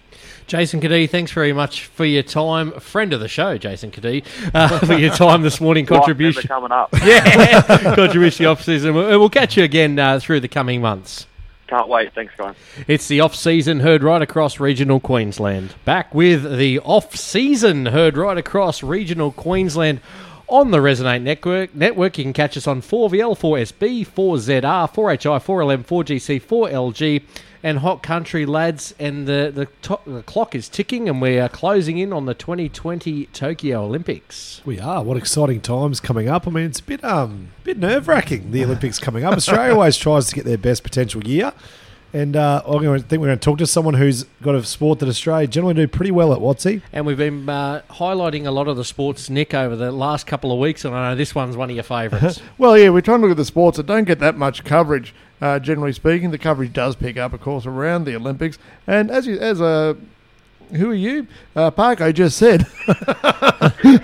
Jason 0.47 0.81
Cadee, 0.81 1.09
thanks 1.09 1.33
very 1.33 1.53
much 1.53 1.85
for 1.85 2.05
your 2.05 2.23
time. 2.23 2.73
Friend 2.81 3.13
of 3.13 3.21
the 3.21 3.29
show, 3.29 3.57
Jason 3.59 3.91
Cadee, 3.91 4.25
uh, 4.55 4.79
for 4.81 4.95
your 4.95 5.15
time 5.15 5.43
this 5.43 5.61
morning. 5.61 5.87
Contribution. 5.87 6.43
coming 6.49 6.73
up. 6.73 6.91
yeah, 7.05 7.63
contribution 7.95 8.47
off 8.47 8.63
season. 8.63 8.95
We'll, 8.95 9.19
we'll 9.19 9.31
catch 9.31 9.57
you 9.57 9.65
again 9.65 9.99
uh, 9.99 10.19
through 10.21 10.41
the 10.41 10.49
coming 10.49 10.81
months. 10.81 11.27
Can't 11.67 11.89
wait. 11.89 12.15
Thanks, 12.15 12.35
guys. 12.37 12.55
It's 12.87 13.09
the 13.09 13.21
off 13.21 13.35
season 13.35 13.81
heard 13.81 14.03
right 14.03 14.21
across 14.21 14.61
regional 14.61 15.01
Queensland. 15.01 15.75
Back 15.85 16.15
with 16.15 16.59
the 16.59 16.79
off 16.81 17.17
season 17.17 17.87
heard 17.87 18.17
right 18.19 18.37
across 18.37 18.83
regional 18.83 19.33
Queensland 19.33 20.01
on 20.49 20.71
the 20.71 20.79
Resonate 20.79 21.23
Network. 21.23 21.75
Network, 21.75 22.19
you 22.19 22.25
can 22.25 22.33
catch 22.33 22.57
us 22.57 22.67
on 22.67 22.83
4VL, 22.83 23.39
4SB, 23.39 24.07
4ZR, 24.07 24.93
4HI, 24.93 25.43
4LM, 25.43 25.85
4GC, 25.87 26.43
4LG, 26.43 27.23
and 27.63 27.79
Hot 27.79 28.03
Country 28.03 28.45
lads. 28.45 28.95
And 28.99 29.27
the 29.27 29.51
the, 29.55 29.67
to- 29.89 30.01
the 30.07 30.23
clock 30.23 30.55
is 30.55 30.69
ticking, 30.69 31.09
and 31.09 31.21
we 31.21 31.39
are 31.39 31.49
closing 31.49 31.99
in 31.99 32.13
on 32.13 32.27
the 32.27 32.35
2020 32.35 33.27
Tokyo 33.27 33.85
Olympics. 33.85 34.61
We 34.65 34.79
are. 34.79 35.03
What 35.03 35.17
exciting 35.17 35.61
times 35.61 36.01
coming 36.01 36.29
up. 36.29 36.47
I 36.47 36.51
mean, 36.51 36.67
it's 36.67 36.81
a 36.81 36.85
bit 36.85 37.03
um 37.05 37.49
bit 37.65 37.79
nerve 37.79 38.07
wracking, 38.09 38.51
the 38.51 38.65
Olympics 38.65 38.99
coming 38.99 39.25
up. 39.25 39.35
Australia 39.35 39.73
always 39.73 39.97
tries 39.97 40.27
to 40.29 40.35
get 40.35 40.45
their 40.45 40.59
best 40.59 40.83
potential 40.83 41.27
year. 41.27 41.53
And 42.15 42.37
uh, 42.37 42.63
I'm 42.65 42.81
going 42.81 43.03
to 43.03 43.05
think 43.05 43.21
we're 43.21 43.27
going 43.27 43.41
to 43.41 43.45
talk 43.45 43.59
to 43.59 43.67
someone 43.67 43.95
who's 43.95 44.23
got 44.41 44.55
a 44.55 44.63
sport 44.63 45.01
that 45.01 45.09
Australia 45.09 45.49
generally 45.49 45.75
do 45.75 45.89
pretty 45.89 46.13
well 46.13 46.33
at. 46.33 46.41
What's 46.41 46.63
he? 46.63 46.81
And 46.93 47.07
we've 47.07 47.19
been 47.19 47.49
uh, 47.49 47.83
highlighting 47.91 48.47
a 48.47 48.53
lot 48.53 48.69
of 48.69 48.77
the 48.77 48.85
sports, 48.85 49.29
Nick, 49.29 49.53
over 49.53 49.75
the 49.75 49.91
last 49.91 50.25
couple 50.25 50.53
of 50.53 50.61
weeks, 50.61 50.85
and 50.85 50.95
I 50.95 51.11
know 51.11 51.17
this 51.17 51.35
one's 51.35 51.57
one 51.57 51.71
of 51.71 51.75
your 51.77 51.83
favourites. 51.83 52.41
Well, 52.57 52.79
yeah, 52.79 52.91
we're 52.91 53.01
trying 53.01 53.19
to 53.19 53.23
look 53.27 53.33
at 53.33 53.37
the 53.37 53.45
sports 53.45 53.79
that 53.79 53.87
don't 53.87 54.05
get 54.05 54.21
that 54.21 54.37
much 54.37 54.63
coverage. 54.63 55.13
Uh, 55.41 55.59
generally 55.59 55.93
speaking, 55.93 56.31
the 56.31 56.39
coverage 56.39 56.73
does 56.73 56.95
pick 56.95 57.17
up, 57.17 57.33
of 57.33 57.41
course, 57.41 57.67
around 57.67 58.05
the 58.05 58.15
Olympics. 58.15 58.59
And 58.87 59.11
as 59.11 59.27
you, 59.27 59.37
as 59.39 59.61
a 59.61 59.97
who 60.71 60.91
are 60.91 60.95
you? 60.95 61.27
Uh, 61.57 61.73
Parko 61.73 62.15
just 62.15 62.39
said 62.39 62.63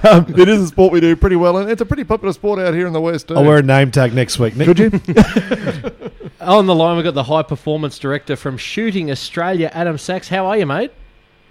um, 0.04 0.34
it 0.36 0.48
is 0.48 0.62
a 0.62 0.66
sport 0.66 0.92
we 0.92 1.00
do 1.00 1.14
pretty 1.14 1.36
well, 1.36 1.58
and 1.58 1.70
it's 1.70 1.80
a 1.80 1.86
pretty 1.86 2.04
popular 2.04 2.32
sport 2.32 2.58
out 2.58 2.74
here 2.74 2.88
in 2.88 2.92
the 2.92 3.00
West. 3.00 3.28
Too. 3.28 3.36
I'll 3.36 3.44
wear 3.44 3.58
a 3.58 3.62
name 3.62 3.92
tag 3.92 4.12
next 4.14 4.38
week. 4.40 4.56
Nick. 4.56 4.66
Could 4.66 4.78
you? 4.80 6.10
On 6.40 6.64
the 6.64 6.74
line, 6.74 6.96
we've 6.96 7.04
got 7.04 7.12
the 7.12 7.24
high 7.24 7.42
performance 7.42 7.98
director 7.98 8.34
from 8.34 8.56
Shooting 8.56 9.10
Australia, 9.10 9.70
Adam 9.74 9.98
Sachs. 9.98 10.28
How 10.28 10.46
are 10.46 10.56
you, 10.56 10.64
mate? 10.64 10.90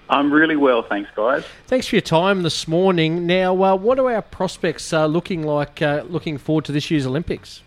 I'm 0.10 0.34
really 0.34 0.55
well, 0.55 0.81
thanks, 0.81 1.12
guys. 1.15 1.43
Thanks 1.67 1.86
for 1.86 1.96
your 1.96 2.01
time 2.01 2.41
this 2.41 2.67
morning. 2.67 3.27
Now, 3.27 3.53
uh, 3.63 3.75
what 3.75 4.00
are 4.00 4.12
our 4.12 4.24
prospects 4.24 4.91
uh, 4.91 5.05
looking 5.05 5.43
like 5.43 5.84
uh, 5.84 6.05
looking 6.10 6.39
forward 6.39 6.65
to 6.65 6.72
this 6.72 6.89
year's 6.89 7.05
Olympics? 7.05 7.62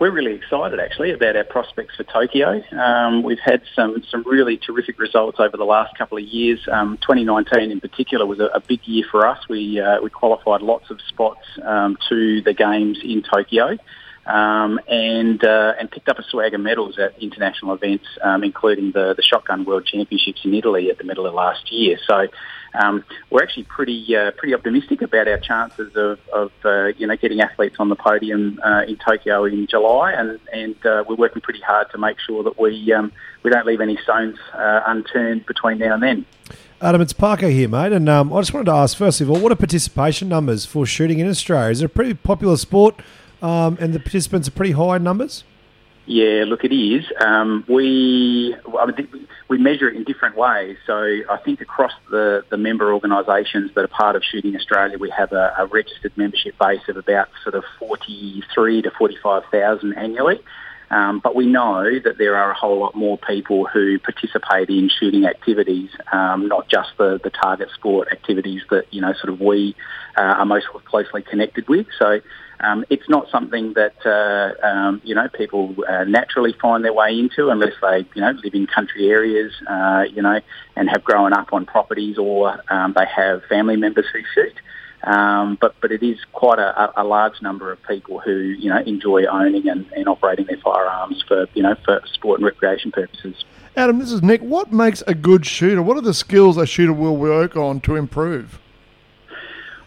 We're 0.00 0.10
really 0.10 0.34
excited, 0.34 0.80
actually, 0.80 1.12
about 1.12 1.36
our 1.36 1.44
prospects 1.44 1.94
for 1.94 2.02
Tokyo. 2.02 2.60
Um, 2.72 3.22
we've 3.22 3.38
had 3.38 3.62
some, 3.76 4.02
some 4.10 4.24
really 4.26 4.56
terrific 4.56 4.98
results 4.98 5.38
over 5.38 5.56
the 5.56 5.64
last 5.64 5.96
couple 5.96 6.18
of 6.18 6.24
years. 6.24 6.58
Um, 6.72 6.96
2019, 7.02 7.70
in 7.70 7.80
particular, 7.80 8.26
was 8.26 8.40
a, 8.40 8.46
a 8.46 8.60
big 8.60 8.80
year 8.84 9.04
for 9.08 9.28
us. 9.28 9.48
We 9.48 9.78
uh, 9.78 10.00
we 10.02 10.10
qualified 10.10 10.62
lots 10.62 10.90
of 10.90 11.00
spots 11.02 11.46
um, 11.62 11.96
to 12.08 12.42
the 12.42 12.52
games 12.52 12.98
in 13.04 13.22
Tokyo. 13.22 13.78
Um, 14.30 14.78
and 14.86 15.42
uh, 15.42 15.74
and 15.78 15.90
picked 15.90 16.08
up 16.08 16.18
a 16.18 16.22
swag 16.22 16.54
of 16.54 16.60
medals 16.60 16.98
at 16.98 17.20
international 17.20 17.74
events, 17.74 18.04
um, 18.22 18.44
including 18.44 18.92
the 18.92 19.14
the 19.14 19.22
Shotgun 19.22 19.64
World 19.64 19.86
Championships 19.86 20.42
in 20.44 20.54
Italy 20.54 20.88
at 20.88 20.98
the 20.98 21.04
middle 21.04 21.26
of 21.26 21.34
last 21.34 21.72
year. 21.72 21.98
So 22.06 22.28
um, 22.74 23.04
we're 23.30 23.42
actually 23.42 23.64
pretty 23.64 24.16
uh, 24.16 24.30
pretty 24.32 24.54
optimistic 24.54 25.02
about 25.02 25.26
our 25.26 25.38
chances 25.38 25.94
of, 25.96 26.20
of 26.32 26.52
uh, 26.64 26.86
you 26.96 27.06
know 27.06 27.16
getting 27.16 27.40
athletes 27.40 27.76
on 27.78 27.88
the 27.88 27.96
podium 27.96 28.60
uh, 28.64 28.82
in 28.86 28.96
Tokyo 28.96 29.44
in 29.44 29.66
July, 29.66 30.12
and 30.12 30.38
and 30.52 30.86
uh, 30.86 31.04
we're 31.08 31.16
working 31.16 31.42
pretty 31.42 31.60
hard 31.60 31.90
to 31.90 31.98
make 31.98 32.18
sure 32.20 32.42
that 32.44 32.58
we 32.58 32.92
um, 32.92 33.12
we 33.42 33.50
don't 33.50 33.66
leave 33.66 33.80
any 33.80 33.96
stones 33.96 34.38
uh, 34.54 34.82
unturned 34.86 35.46
between 35.46 35.78
now 35.78 35.94
and 35.94 36.02
then. 36.02 36.26
Adam, 36.82 37.02
it's 37.02 37.12
Parker 37.12 37.48
here, 37.48 37.68
mate. 37.68 37.92
And 37.92 38.08
um, 38.08 38.32
I 38.32 38.40
just 38.40 38.54
wanted 38.54 38.66
to 38.66 38.72
ask, 38.72 38.96
first 38.96 39.20
of 39.20 39.28
all, 39.28 39.38
what 39.38 39.52
are 39.52 39.56
participation 39.56 40.30
numbers 40.30 40.64
for 40.64 40.86
shooting 40.86 41.18
in 41.18 41.28
Australia? 41.28 41.70
Is 41.70 41.82
it 41.82 41.86
a 41.86 41.88
pretty 41.90 42.14
popular 42.14 42.56
sport 42.56 43.02
um, 43.42 43.76
and 43.80 43.92
the 43.92 44.00
participants 44.00 44.48
are 44.48 44.52
pretty 44.52 44.72
high 44.72 44.98
numbers? 44.98 45.44
Yeah, 46.06 46.44
look, 46.46 46.64
it 46.64 46.72
is. 46.74 47.04
Um, 47.20 47.64
we 47.68 48.56
I 48.76 48.86
mean, 48.86 49.28
we 49.48 49.58
measure 49.58 49.88
it 49.88 49.96
in 49.96 50.04
different 50.04 50.36
ways. 50.36 50.76
So 50.86 50.94
I 50.94 51.36
think 51.44 51.60
across 51.60 51.92
the, 52.10 52.44
the 52.50 52.56
member 52.56 52.92
organisations 52.92 53.70
that 53.74 53.84
are 53.84 53.88
part 53.88 54.16
of 54.16 54.24
Shooting 54.24 54.56
Australia, 54.56 54.98
we 54.98 55.10
have 55.10 55.32
a, 55.32 55.54
a 55.58 55.66
registered 55.66 56.16
membership 56.16 56.58
base 56.58 56.80
of 56.88 56.96
about 56.96 57.28
sort 57.44 57.54
of 57.54 57.64
forty 57.78 58.42
three 58.52 58.82
to 58.82 58.90
forty 58.90 59.16
five 59.22 59.44
thousand 59.52 59.92
annually. 59.94 60.40
Um, 60.90 61.20
but 61.20 61.36
we 61.36 61.46
know 61.46 61.84
that 62.02 62.18
there 62.18 62.34
are 62.34 62.50
a 62.50 62.54
whole 62.54 62.80
lot 62.80 62.96
more 62.96 63.16
people 63.16 63.64
who 63.66 64.00
participate 64.00 64.68
in 64.68 64.88
shooting 64.88 65.24
activities, 65.24 65.90
um, 66.12 66.48
not 66.48 66.68
just 66.68 66.90
the, 66.98 67.20
the 67.22 67.30
target 67.30 67.68
sport 67.74 68.08
activities 68.10 68.62
that 68.70 68.92
you 68.92 69.00
know 69.00 69.12
sort 69.12 69.32
of 69.32 69.40
we 69.40 69.76
uh, 70.16 70.22
are 70.22 70.44
most 70.44 70.66
closely 70.86 71.22
connected 71.22 71.68
with. 71.68 71.86
So 71.98 72.20
um, 72.62 72.84
it's 72.90 73.08
not 73.08 73.30
something 73.30 73.72
that 73.74 73.94
uh, 74.04 74.66
um, 74.66 75.00
you 75.04 75.14
know 75.14 75.28
people 75.28 75.74
uh, 75.88 76.04
naturally 76.04 76.54
find 76.60 76.84
their 76.84 76.92
way 76.92 77.18
into 77.18 77.48
unless 77.48 77.72
they 77.80 78.06
you 78.14 78.20
know 78.20 78.32
live 78.32 78.54
in 78.54 78.66
country 78.66 79.08
areas, 79.08 79.52
uh, 79.66 80.04
you 80.10 80.20
know, 80.20 80.40
and 80.76 80.90
have 80.90 81.02
grown 81.02 81.32
up 81.32 81.52
on 81.52 81.64
properties 81.64 82.18
or 82.18 82.60
um, 82.72 82.92
they 82.94 83.06
have 83.06 83.42
family 83.44 83.76
members 83.76 84.06
who 84.12 84.20
shoot. 84.34 84.54
Um, 85.02 85.56
but 85.58 85.74
but 85.80 85.90
it 85.90 86.02
is 86.02 86.18
quite 86.32 86.58
a, 86.58 87.00
a 87.00 87.04
large 87.04 87.40
number 87.40 87.72
of 87.72 87.82
people 87.84 88.20
who 88.20 88.32
you 88.32 88.68
know 88.68 88.78
enjoy 88.78 89.24
owning 89.24 89.66
and, 89.66 89.90
and 89.92 90.06
operating 90.08 90.44
their 90.44 90.58
firearms 90.58 91.24
for 91.26 91.46
you 91.54 91.62
know 91.62 91.74
for 91.84 92.02
sport 92.12 92.40
and 92.40 92.46
recreation 92.46 92.92
purposes. 92.92 93.44
Adam, 93.76 93.98
this 93.98 94.12
is 94.12 94.22
Nick. 94.22 94.42
What 94.42 94.72
makes 94.72 95.02
a 95.06 95.14
good 95.14 95.46
shooter? 95.46 95.80
What 95.80 95.96
are 95.96 96.02
the 96.02 96.12
skills 96.12 96.58
a 96.58 96.66
shooter 96.66 96.92
will 96.92 97.16
work 97.16 97.56
on 97.56 97.80
to 97.82 97.96
improve? 97.96 98.60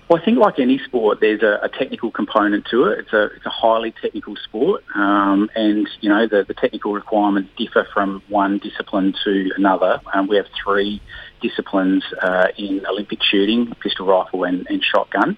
Well, 0.09 0.21
I 0.21 0.25
think 0.25 0.37
like 0.37 0.59
any 0.59 0.79
sport, 0.79 1.19
there's 1.21 1.41
a, 1.41 1.59
a 1.63 1.69
technical 1.69 2.11
component 2.11 2.65
to 2.71 2.85
it. 2.85 2.99
It's 2.99 3.13
a 3.13 3.23
it's 3.35 3.45
a 3.45 3.49
highly 3.49 3.93
technical 4.01 4.35
sport, 4.35 4.83
um, 4.95 5.49
and 5.55 5.87
you 6.01 6.09
know 6.09 6.27
the, 6.27 6.43
the 6.45 6.53
technical 6.53 6.93
requirements 6.93 7.49
differ 7.57 7.87
from 7.93 8.21
one 8.27 8.59
discipline 8.59 9.15
to 9.23 9.51
another. 9.55 10.01
Um, 10.13 10.27
we 10.27 10.35
have 10.35 10.47
three 10.61 11.01
disciplines 11.41 12.03
uh, 12.21 12.47
in 12.57 12.85
Olympic 12.85 13.23
shooting: 13.23 13.73
pistol 13.81 14.05
rifle 14.05 14.43
and, 14.43 14.67
and 14.69 14.83
shotgun. 14.83 15.37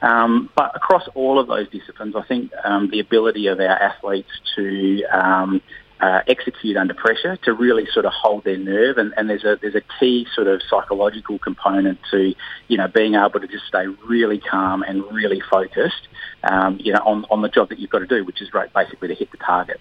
Um, 0.00 0.50
but 0.56 0.74
across 0.74 1.06
all 1.14 1.38
of 1.38 1.46
those 1.46 1.68
disciplines, 1.68 2.14
I 2.16 2.22
think 2.26 2.52
um, 2.64 2.88
the 2.90 3.00
ability 3.00 3.48
of 3.48 3.60
our 3.60 3.66
athletes 3.66 4.30
to 4.56 5.04
um, 5.12 5.60
uh, 6.00 6.20
execute 6.26 6.76
under 6.76 6.94
pressure 6.94 7.36
to 7.38 7.52
really 7.52 7.86
sort 7.92 8.04
of 8.04 8.12
hold 8.12 8.44
their 8.44 8.58
nerve. 8.58 8.98
And, 8.98 9.14
and 9.16 9.30
there's 9.30 9.44
a 9.44 9.58
there's 9.60 9.74
a 9.74 9.82
key 9.98 10.26
sort 10.34 10.46
of 10.46 10.60
psychological 10.68 11.38
component 11.38 11.98
to 12.10 12.34
you 12.68 12.76
know 12.76 12.88
being 12.88 13.14
able 13.14 13.40
to 13.40 13.46
just 13.46 13.66
stay 13.66 13.86
really 14.06 14.38
calm 14.38 14.82
and 14.82 15.04
really 15.12 15.40
focused 15.40 16.08
um, 16.44 16.78
you 16.80 16.92
know 16.92 17.00
on, 17.04 17.24
on 17.30 17.42
the 17.42 17.48
job 17.48 17.68
that 17.70 17.78
you've 17.78 17.90
got 17.90 18.00
to 18.00 18.06
do 18.06 18.24
which 18.24 18.42
is 18.42 18.52
right, 18.52 18.72
basically 18.72 19.08
to 19.08 19.14
hit 19.14 19.30
the 19.30 19.38
target. 19.38 19.80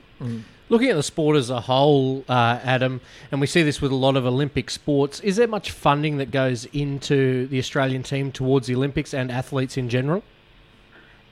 Looking 0.67 0.89
at 0.89 0.95
the 0.95 1.03
sport 1.03 1.37
as 1.37 1.51
a 1.51 1.61
whole, 1.61 2.25
uh, 2.27 2.59
Adam, 2.63 2.99
and 3.31 3.39
we 3.39 3.45
see 3.45 3.61
this 3.61 3.81
with 3.81 3.91
a 3.91 3.95
lot 3.95 4.17
of 4.17 4.25
Olympic 4.25 4.71
sports, 4.71 5.19
is 5.19 5.35
there 5.35 5.47
much 5.47 5.69
funding 5.69 6.17
that 6.17 6.31
goes 6.31 6.65
into 6.73 7.45
the 7.47 7.59
Australian 7.59 8.01
team 8.01 8.31
towards 8.31 8.65
the 8.65 8.73
Olympics 8.73 9.13
and 9.13 9.31
athletes 9.31 9.77
in 9.77 9.89
general? 9.89 10.23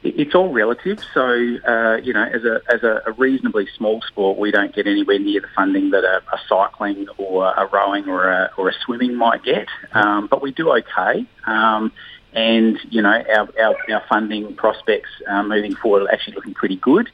It- 0.03 0.19
it's 0.19 0.35
all 0.35 0.49
relative. 0.49 0.99
So, 1.13 1.23
uh, 1.67 1.97
you 2.03 2.13
know, 2.13 2.23
as 2.23 2.43
a 2.43 2.61
as 2.69 2.83
a, 2.83 3.01
a 3.05 3.11
reasonably 3.13 3.67
small 3.77 4.01
sport, 4.01 4.37
we 4.37 4.51
don't 4.51 4.73
get 4.73 4.85
anywhere 4.87 5.19
near 5.19 5.41
the 5.41 5.47
funding 5.55 5.91
that 5.91 6.03
a, 6.03 6.21
a 6.33 6.39
cycling 6.47 7.07
or 7.17 7.45
a 7.45 7.67
rowing 7.71 8.07
or 8.09 8.27
a, 8.29 8.51
or 8.57 8.69
a 8.69 8.73
swimming 8.85 9.15
might 9.15 9.43
get. 9.43 9.67
Um, 9.93 10.27
but 10.27 10.41
we 10.41 10.51
do 10.51 10.71
okay. 10.71 11.25
Um, 11.45 11.91
and 12.33 12.77
you 12.89 13.01
know, 13.01 13.09
our 13.09 13.49
our, 13.61 13.75
our 13.91 14.03
funding 14.09 14.55
prospects 14.55 15.09
uh, 15.27 15.43
moving 15.43 15.75
forward 15.75 16.03
are 16.03 16.11
actually 16.11 16.35
looking 16.35 16.53
pretty 16.53 16.77
good. 16.77 17.09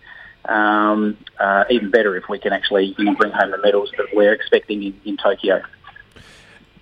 Um, 0.46 1.17
uh, 1.38 1.65
even 1.69 1.91
better 1.91 2.15
if 2.15 2.27
we 2.29 2.39
can 2.39 2.53
actually 2.53 2.96
you 2.98 3.03
know, 3.03 3.13
bring 3.13 3.31
home 3.31 3.51
the 3.51 3.58
medals 3.60 3.91
that 3.98 4.08
we're 4.13 4.34
expecting 4.34 4.81
in, 4.81 5.00
in 5.05 5.17
Tokyo. 5.17 5.62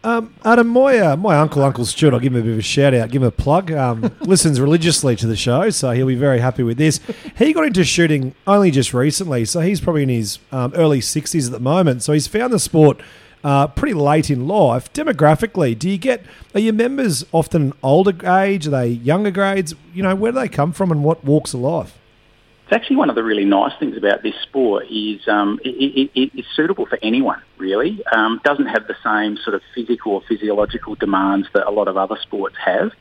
Um, 0.08 0.34
Adam, 0.46 0.70
my 0.70 0.98
uh, 1.00 1.18
my 1.18 1.38
uncle, 1.38 1.62
Uncle 1.62 1.86
Stuart, 1.86 2.14
I'll 2.14 2.22
give 2.22 2.34
him 2.34 2.40
a 2.40 2.44
bit 2.44 2.54
of 2.54 2.60
a 2.60 2.62
shout 2.62 2.94
out, 2.94 3.12
give 3.12 3.22
him 3.24 3.28
a 3.28 3.32
plug. 3.32 3.74
Um, 3.74 4.10
listens 4.22 4.62
religiously 4.62 5.18
to 5.18 5.28
the 5.28 5.36
show, 5.36 5.70
so 5.70 5.92
he'll 5.92 6.08
be 6.08 6.16
very 6.16 6.40
happy 6.40 6.64
with 6.64 6.78
this. 6.78 7.02
He 7.38 7.52
got 7.52 7.66
into 7.66 7.84
shooting 7.84 8.34
only 8.48 8.72
just 8.72 8.94
recently, 8.94 9.44
so 9.44 9.60
he's 9.60 9.82
probably 9.82 10.04
in 10.04 10.10
his 10.10 10.40
um, 10.54 10.72
early 10.76 11.02
sixties 11.02 11.48
at 11.48 11.52
the 11.52 11.60
moment. 11.60 12.04
So 12.04 12.14
he's 12.14 12.26
found 12.26 12.54
the 12.54 12.60
sport 12.60 13.02
uh, 13.44 13.68
pretty 13.68 13.94
late 13.94 14.30
in 14.30 14.48
life. 14.48 14.94
Demographically, 14.94 15.78
do 15.78 15.90
you 15.90 15.98
get 15.98 16.24
are 16.56 16.62
your 16.62 16.72
members 16.72 17.26
often 17.34 17.74
older 17.84 18.16
age? 18.26 18.66
Are 18.66 18.72
they 18.72 18.88
younger 18.88 19.32
grades? 19.32 19.76
You 19.94 20.04
know, 20.04 20.16
where 20.16 20.32
do 20.32 20.40
they 20.40 20.48
come 20.48 20.72
from, 20.72 20.90
and 20.90 21.04
what 21.04 21.26
walks 21.26 21.54
of 21.54 21.60
life? 21.60 21.98
It's 22.68 22.76
actually 22.76 22.98
one 22.98 23.10
of 23.10 23.16
the 23.16 23.24
really 23.24 23.46
nice 23.46 23.72
things 23.80 23.96
about 23.96 24.24
this 24.24 24.36
sport 24.44 24.88
is 24.92 25.26
um, 25.30 25.58
it, 25.64 25.70
it, 25.70 26.12
it, 26.14 26.32
it's 26.34 26.48
suitable 26.54 26.86
for 26.86 27.00
anyone, 27.02 27.42
really. 27.58 28.04
Um, 28.12 28.42
doesn't 28.44 28.66
have 28.66 28.88
the 28.88 28.96
same 29.02 29.38
sort 29.38 29.56
of 29.56 29.62
physical 29.74 30.16
or 30.16 30.22
physiological 30.28 30.96
demands 30.96 31.48
that 31.54 31.66
a 31.66 31.72
lot 31.72 31.88
of 31.88 31.96
other 31.96 32.18
sports 32.22 32.58
have. 32.66 32.92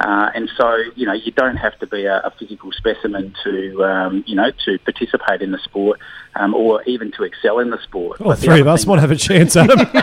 Uh, 0.00 0.30
and 0.34 0.50
so, 0.56 0.76
you 0.94 1.04
know, 1.04 1.12
you 1.12 1.30
don't 1.32 1.56
have 1.56 1.78
to 1.78 1.86
be 1.86 2.06
a, 2.06 2.20
a 2.20 2.32
physical 2.38 2.72
specimen 2.72 3.34
to, 3.44 3.84
um, 3.84 4.24
you 4.26 4.34
know, 4.34 4.50
to 4.64 4.78
participate 4.78 5.42
in 5.42 5.52
the 5.52 5.58
sport 5.58 6.00
um, 6.36 6.54
or 6.54 6.82
even 6.84 7.12
to 7.12 7.22
excel 7.22 7.58
in 7.58 7.68
the 7.68 7.78
sport. 7.82 8.18
Well, 8.18 8.34
three 8.34 8.60
of 8.60 8.66
us 8.66 8.86
might 8.86 8.98
have 8.98 9.10
a 9.10 9.16
chance, 9.16 9.56
Adam. 9.56 9.78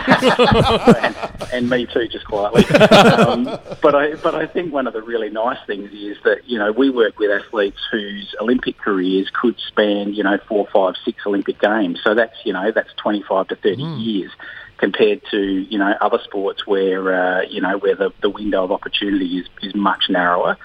and, 1.02 1.16
and, 1.52 1.70
me 1.70 1.86
too, 1.86 2.06
just 2.06 2.26
quietly. 2.26 2.64
Um, 2.76 3.44
but 3.82 3.96
I, 3.96 4.14
but 4.16 4.36
I 4.36 4.46
think 4.46 4.72
one 4.72 4.86
of 4.86 4.92
the 4.92 5.02
really 5.02 5.30
nice 5.30 5.58
things 5.66 5.90
is 5.92 6.16
that 6.22 6.42
you 6.46 6.58
know 6.58 6.70
we 6.70 6.90
work 6.90 7.18
with 7.18 7.30
athletes 7.30 7.80
whose 7.90 8.36
Olympic 8.40 8.78
careers 8.78 9.28
could 9.40 9.56
span, 9.66 10.14
you 10.14 10.22
know, 10.22 10.38
four, 10.46 10.68
five, 10.72 10.94
six 11.04 11.26
Olympic 11.26 11.60
games. 11.60 11.98
So 12.04 12.14
that's 12.14 12.36
you 12.44 12.52
know 12.52 12.70
that's 12.70 12.92
twenty 12.96 13.24
five 13.28 13.48
to 13.48 13.56
thirty 13.56 13.82
mm. 13.82 14.04
years 14.04 14.30
compared 14.78 15.20
to 15.30 15.40
you 15.40 15.78
know 15.78 15.92
other 16.00 16.18
sports 16.24 16.66
where 16.66 17.14
uh, 17.14 17.42
you 17.42 17.60
know 17.60 17.76
where 17.78 17.96
the, 17.96 18.12
the 18.22 18.30
window 18.30 18.64
of 18.64 18.72
opportunity 18.72 19.38
is, 19.38 19.46
is 19.62 19.74
much 19.74 20.04
narrower. 20.08 20.56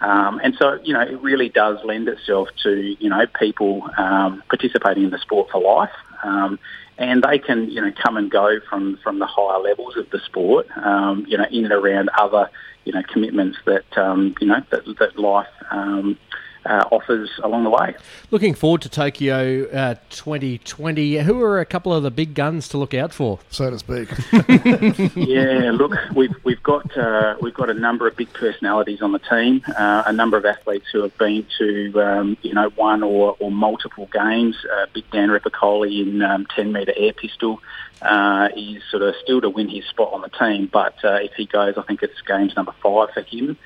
Um, 0.00 0.40
and 0.42 0.54
so, 0.58 0.78
you 0.82 0.94
know, 0.94 1.02
it 1.02 1.20
really 1.20 1.50
does 1.50 1.78
lend 1.84 2.08
itself 2.08 2.48
to, 2.62 2.96
you 2.98 3.10
know, 3.10 3.26
people 3.38 3.88
um, 3.98 4.42
participating 4.48 5.04
in 5.04 5.10
the 5.10 5.18
sport 5.18 5.50
for 5.50 5.60
life. 5.60 5.92
Um, 6.22 6.58
and 6.96 7.22
they 7.22 7.38
can, 7.38 7.70
you 7.70 7.82
know, 7.82 7.92
come 8.02 8.16
and 8.16 8.30
go 8.30 8.60
from, 8.68 8.98
from 9.02 9.18
the 9.18 9.26
higher 9.26 9.58
levels 9.58 9.96
of 9.96 10.08
the 10.10 10.18
sport, 10.20 10.66
um, 10.76 11.24
you 11.28 11.36
know, 11.36 11.46
in 11.50 11.64
and 11.64 11.72
around 11.72 12.10
other, 12.18 12.50
you 12.84 12.92
know, 12.92 13.02
commitments 13.12 13.58
that, 13.66 13.98
um, 13.98 14.34
you 14.40 14.46
know, 14.46 14.62
that, 14.70 14.84
that 14.98 15.18
life 15.18 15.48
um, 15.70 16.18
uh, 16.64 16.84
offers 16.90 17.30
along 17.42 17.64
the 17.64 17.70
way. 17.70 17.94
Looking 18.30 18.54
forward 18.54 18.82
to 18.82 18.88
Tokyo 18.88 19.66
uh, 19.66 19.94
2020. 20.10 21.18
Who 21.18 21.42
are 21.42 21.60
a 21.60 21.66
couple 21.66 21.92
of 21.92 22.02
the 22.02 22.10
big 22.10 22.34
guns 22.34 22.68
to 22.68 22.78
look 22.78 22.94
out 22.94 23.12
for, 23.12 23.38
so 23.50 23.70
to 23.70 23.78
speak? 23.78 24.10
yeah, 25.16 25.72
look, 25.72 25.92
we've 26.14 26.34
we've 26.44 26.62
got 26.62 26.96
uh, 26.96 27.36
we've 27.40 27.54
got 27.54 27.70
a 27.70 27.74
number 27.74 28.06
of 28.06 28.16
big 28.16 28.32
personalities 28.32 29.02
on 29.02 29.12
the 29.12 29.18
team. 29.18 29.62
Uh, 29.76 30.04
a 30.06 30.12
number 30.12 30.36
of 30.36 30.44
athletes 30.44 30.86
who 30.92 31.02
have 31.02 31.16
been 31.18 31.46
to 31.58 32.00
um, 32.00 32.36
you 32.42 32.54
know 32.54 32.70
one 32.70 33.02
or, 33.02 33.36
or 33.40 33.50
multiple 33.50 34.08
games. 34.12 34.56
Uh, 34.70 34.86
big 34.92 35.10
Dan 35.10 35.28
Repacholi 35.28 36.02
in 36.02 36.22
um, 36.22 36.46
10 36.54 36.72
metre 36.72 36.92
air 36.96 37.12
pistol. 37.12 37.60
Uh, 38.02 38.48
he's 38.54 38.82
sort 38.90 39.02
of 39.02 39.14
still 39.22 39.40
to 39.40 39.50
win 39.50 39.68
his 39.68 39.84
spot 39.84 40.12
on 40.12 40.22
the 40.22 40.30
team, 40.30 40.66
but 40.72 40.94
if 41.02 41.32
he 41.34 41.44
goes, 41.44 41.74
I 41.76 41.82
think 41.82 42.02
it's 42.02 42.20
games 42.22 42.56
number 42.56 42.72
five 42.82 43.10
for 43.12 43.20
him. 43.20 43.58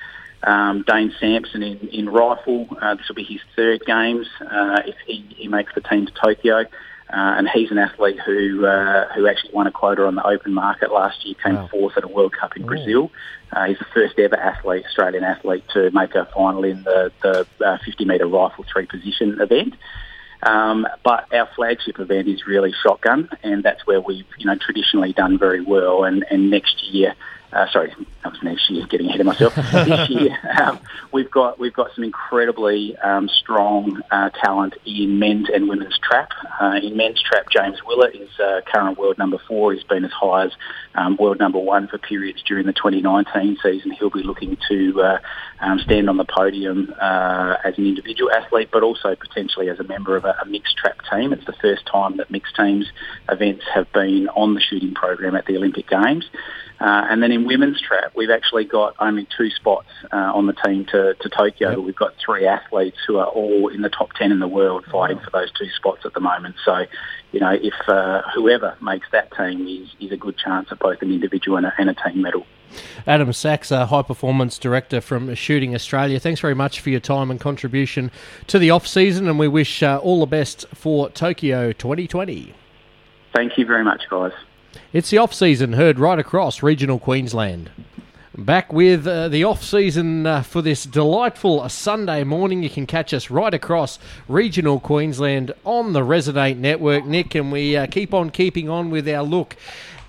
Um, 0.45 0.83
Dane 0.87 1.13
Sampson 1.19 1.63
in, 1.63 1.77
in 1.89 2.09
rifle. 2.09 2.67
Uh, 2.79 2.95
this 2.95 3.07
will 3.07 3.15
be 3.15 3.23
his 3.23 3.41
third 3.55 3.83
games 3.85 4.27
uh, 4.41 4.81
if 4.85 4.95
he, 5.07 5.25
he 5.35 5.47
makes 5.47 5.73
the 5.73 5.81
team 5.81 6.05
to 6.05 6.13
Tokyo. 6.13 6.65
Uh, 7.07 7.37
and 7.37 7.47
he's 7.47 7.69
an 7.69 7.77
athlete 7.77 8.19
who 8.25 8.65
uh, 8.65 9.07
who 9.13 9.27
actually 9.27 9.53
won 9.53 9.67
a 9.67 9.71
quota 9.71 10.05
on 10.05 10.15
the 10.15 10.25
open 10.25 10.51
market 10.51 10.91
last 10.91 11.23
year, 11.23 11.35
came 11.43 11.53
wow. 11.53 11.67
fourth 11.67 11.95
at 11.97 12.03
a 12.03 12.07
World 12.07 12.33
Cup 12.33 12.57
in 12.57 12.63
Ooh. 12.63 12.65
Brazil. 12.65 13.11
Uh, 13.51 13.65
he's 13.65 13.77
the 13.77 13.85
first 13.93 14.17
ever 14.17 14.35
athlete, 14.35 14.83
Australian 14.87 15.23
athlete, 15.23 15.63
to 15.73 15.91
make 15.91 16.15
a 16.15 16.25
final 16.33 16.63
in 16.63 16.83
the, 16.83 17.11
the 17.21 17.47
uh, 17.63 17.77
50 17.85 18.05
metre 18.05 18.27
rifle 18.27 18.65
three 18.71 18.87
position 18.87 19.39
event. 19.39 19.75
Um, 20.41 20.87
but 21.03 21.31
our 21.31 21.47
flagship 21.55 21.99
event 21.99 22.27
is 22.27 22.47
really 22.47 22.73
shotgun, 22.83 23.29
and 23.43 23.63
that's 23.63 23.85
where 23.85 24.01
we've 24.01 24.25
you 24.39 24.47
know 24.47 24.55
traditionally 24.55 25.13
done 25.13 25.37
very 25.37 25.61
well. 25.61 26.05
And, 26.05 26.25
and 26.31 26.49
next 26.49 26.83
year 26.83 27.13
uh, 27.55 27.69
sorry, 27.71 27.93
that 28.23 28.33
was 28.33 28.43
next 28.43 28.69
year. 28.69 28.85
Getting 28.87 29.07
ahead 29.07 29.21
of 29.21 29.27
myself. 29.27 29.55
this 29.55 30.09
year, 30.09 30.37
um, 30.61 30.79
we've 31.13 31.31
got 31.31 31.57
we've 31.57 31.73
got 31.73 31.95
some 31.95 32.03
incredibly 32.03 32.97
um, 32.97 33.29
strong 33.29 34.01
uh, 34.11 34.29
talent 34.31 34.73
in 34.85 35.19
men's 35.19 35.47
and 35.49 35.69
women's 35.69 35.97
trap. 35.99 36.31
Uh, 36.59 36.79
in 36.83 36.97
men's 36.97 37.21
trap, 37.21 37.45
James 37.49 37.77
Willett 37.85 38.13
is 38.13 38.29
uh, 38.39 38.59
current 38.71 38.97
world 38.97 39.17
number 39.17 39.37
four. 39.47 39.73
He's 39.73 39.85
been 39.85 40.03
as 40.03 40.11
high 40.11 40.45
as 40.45 40.51
um, 40.95 41.15
world 41.15 41.39
number 41.39 41.59
one 41.59 41.87
for 41.87 41.97
periods 41.97 42.43
during 42.45 42.65
the 42.65 42.73
2019 42.73 43.57
season. 43.63 43.91
He'll 43.91 44.09
be 44.09 44.23
looking 44.23 44.57
to 44.67 45.01
uh, 45.01 45.19
um, 45.61 45.79
stand 45.79 46.09
on 46.09 46.17
the 46.17 46.25
podium 46.25 46.93
uh, 46.99 47.55
as 47.63 47.77
an 47.77 47.85
individual 47.85 48.31
athlete, 48.31 48.69
but 48.71 48.83
also 48.83 49.15
potentially 49.15 49.69
as 49.69 49.79
a 49.79 49.83
member 49.83 50.17
of 50.17 50.25
a, 50.25 50.35
a 50.41 50.45
mixed 50.45 50.75
trap 50.75 50.97
team. 51.09 51.31
It's 51.31 51.45
the 51.45 51.55
first 51.61 51.85
time 51.85 52.17
that 52.17 52.29
mixed 52.29 52.55
teams 52.57 52.85
events 53.29 53.63
have 53.73 53.91
been 53.93 54.27
on 54.29 54.55
the 54.55 54.61
shooting 54.61 54.93
program 54.93 55.35
at 55.35 55.45
the 55.45 55.55
Olympic 55.55 55.87
Games. 55.87 56.25
Uh, 56.85 57.07
and 57.09 57.23
then 57.23 57.31
in 57.31 57.45
women's 57.45 57.81
trap, 57.81 58.11
we've 58.15 58.29
actually 58.29 58.63
got 58.63 58.95
only 58.99 59.27
two 59.35 59.49
spots 59.49 59.87
uh, 60.13 60.31
on 60.35 60.45
the 60.45 60.53
team 60.53 60.85
to, 60.85 61.15
to 61.15 61.29
Tokyo. 61.29 61.71
Yep. 61.71 61.79
We've 61.79 61.95
got 61.95 62.13
three 62.23 62.45
athletes 62.45 62.97
who 63.07 63.17
are 63.17 63.25
all 63.25 63.69
in 63.69 63.81
the 63.81 63.89
top 63.89 64.13
10 64.13 64.31
in 64.31 64.37
the 64.37 64.47
world 64.47 64.85
fighting 64.91 65.17
for 65.17 65.31
those 65.31 65.51
two 65.53 65.67
spots 65.75 66.05
at 66.05 66.13
the 66.13 66.19
moment. 66.19 66.57
So, 66.63 66.85
you 67.31 67.39
know, 67.39 67.57
if 67.59 67.73
uh, 67.87 68.21
whoever 68.35 68.77
makes 68.83 69.07
that 69.13 69.35
team 69.35 69.67
is, 69.67 69.95
is 69.99 70.11
a 70.11 70.15
good 70.15 70.37
chance 70.37 70.71
of 70.71 70.77
both 70.77 71.01
an 71.01 71.11
individual 71.11 71.57
and 71.57 71.65
a, 71.65 71.73
and 71.79 71.89
a 71.89 71.95
team 71.95 72.21
medal. 72.21 72.45
Adam 73.07 73.33
Sachs, 73.33 73.71
a 73.71 73.87
high 73.87 74.03
performance 74.03 74.59
director 74.59 75.01
from 75.01 75.33
Shooting 75.33 75.73
Australia. 75.73 76.19
Thanks 76.19 76.39
very 76.39 76.53
much 76.53 76.81
for 76.81 76.91
your 76.91 76.99
time 76.99 77.31
and 77.31 77.39
contribution 77.39 78.11
to 78.45 78.59
the 78.59 78.69
off 78.69 78.85
season, 78.85 79.27
and 79.27 79.39
we 79.39 79.47
wish 79.47 79.81
uh, 79.81 79.99
all 80.03 80.19
the 80.19 80.27
best 80.27 80.67
for 80.71 81.09
Tokyo 81.09 81.71
2020. 81.71 82.53
Thank 83.33 83.57
you 83.57 83.65
very 83.65 83.83
much, 83.83 84.03
guys. 84.07 84.33
It's 84.93 85.09
the 85.09 85.17
off 85.17 85.33
season 85.33 85.73
heard 85.73 85.99
right 85.99 86.19
across 86.19 86.63
regional 86.63 86.99
Queensland. 86.99 87.69
Back 88.37 88.73
with 88.73 89.07
uh, 89.07 89.29
the 89.29 89.45
off 89.45 89.63
season 89.63 90.25
uh, 90.25 90.41
for 90.41 90.61
this 90.61 90.83
delightful 90.83 91.67
Sunday 91.69 92.23
morning. 92.25 92.63
You 92.63 92.69
can 92.69 92.85
catch 92.85 93.13
us 93.13 93.29
right 93.29 93.53
across 93.53 93.97
regional 94.27 94.79
Queensland 94.79 95.53
on 95.63 95.93
the 95.93 96.01
Resonate 96.01 96.57
Network, 96.57 97.05
Nick, 97.05 97.33
and 97.35 97.51
we 97.51 97.77
uh, 97.77 97.87
keep 97.87 98.13
on 98.13 98.29
keeping 98.29 98.69
on 98.69 98.89
with 98.89 99.07
our 99.07 99.23
look 99.23 99.55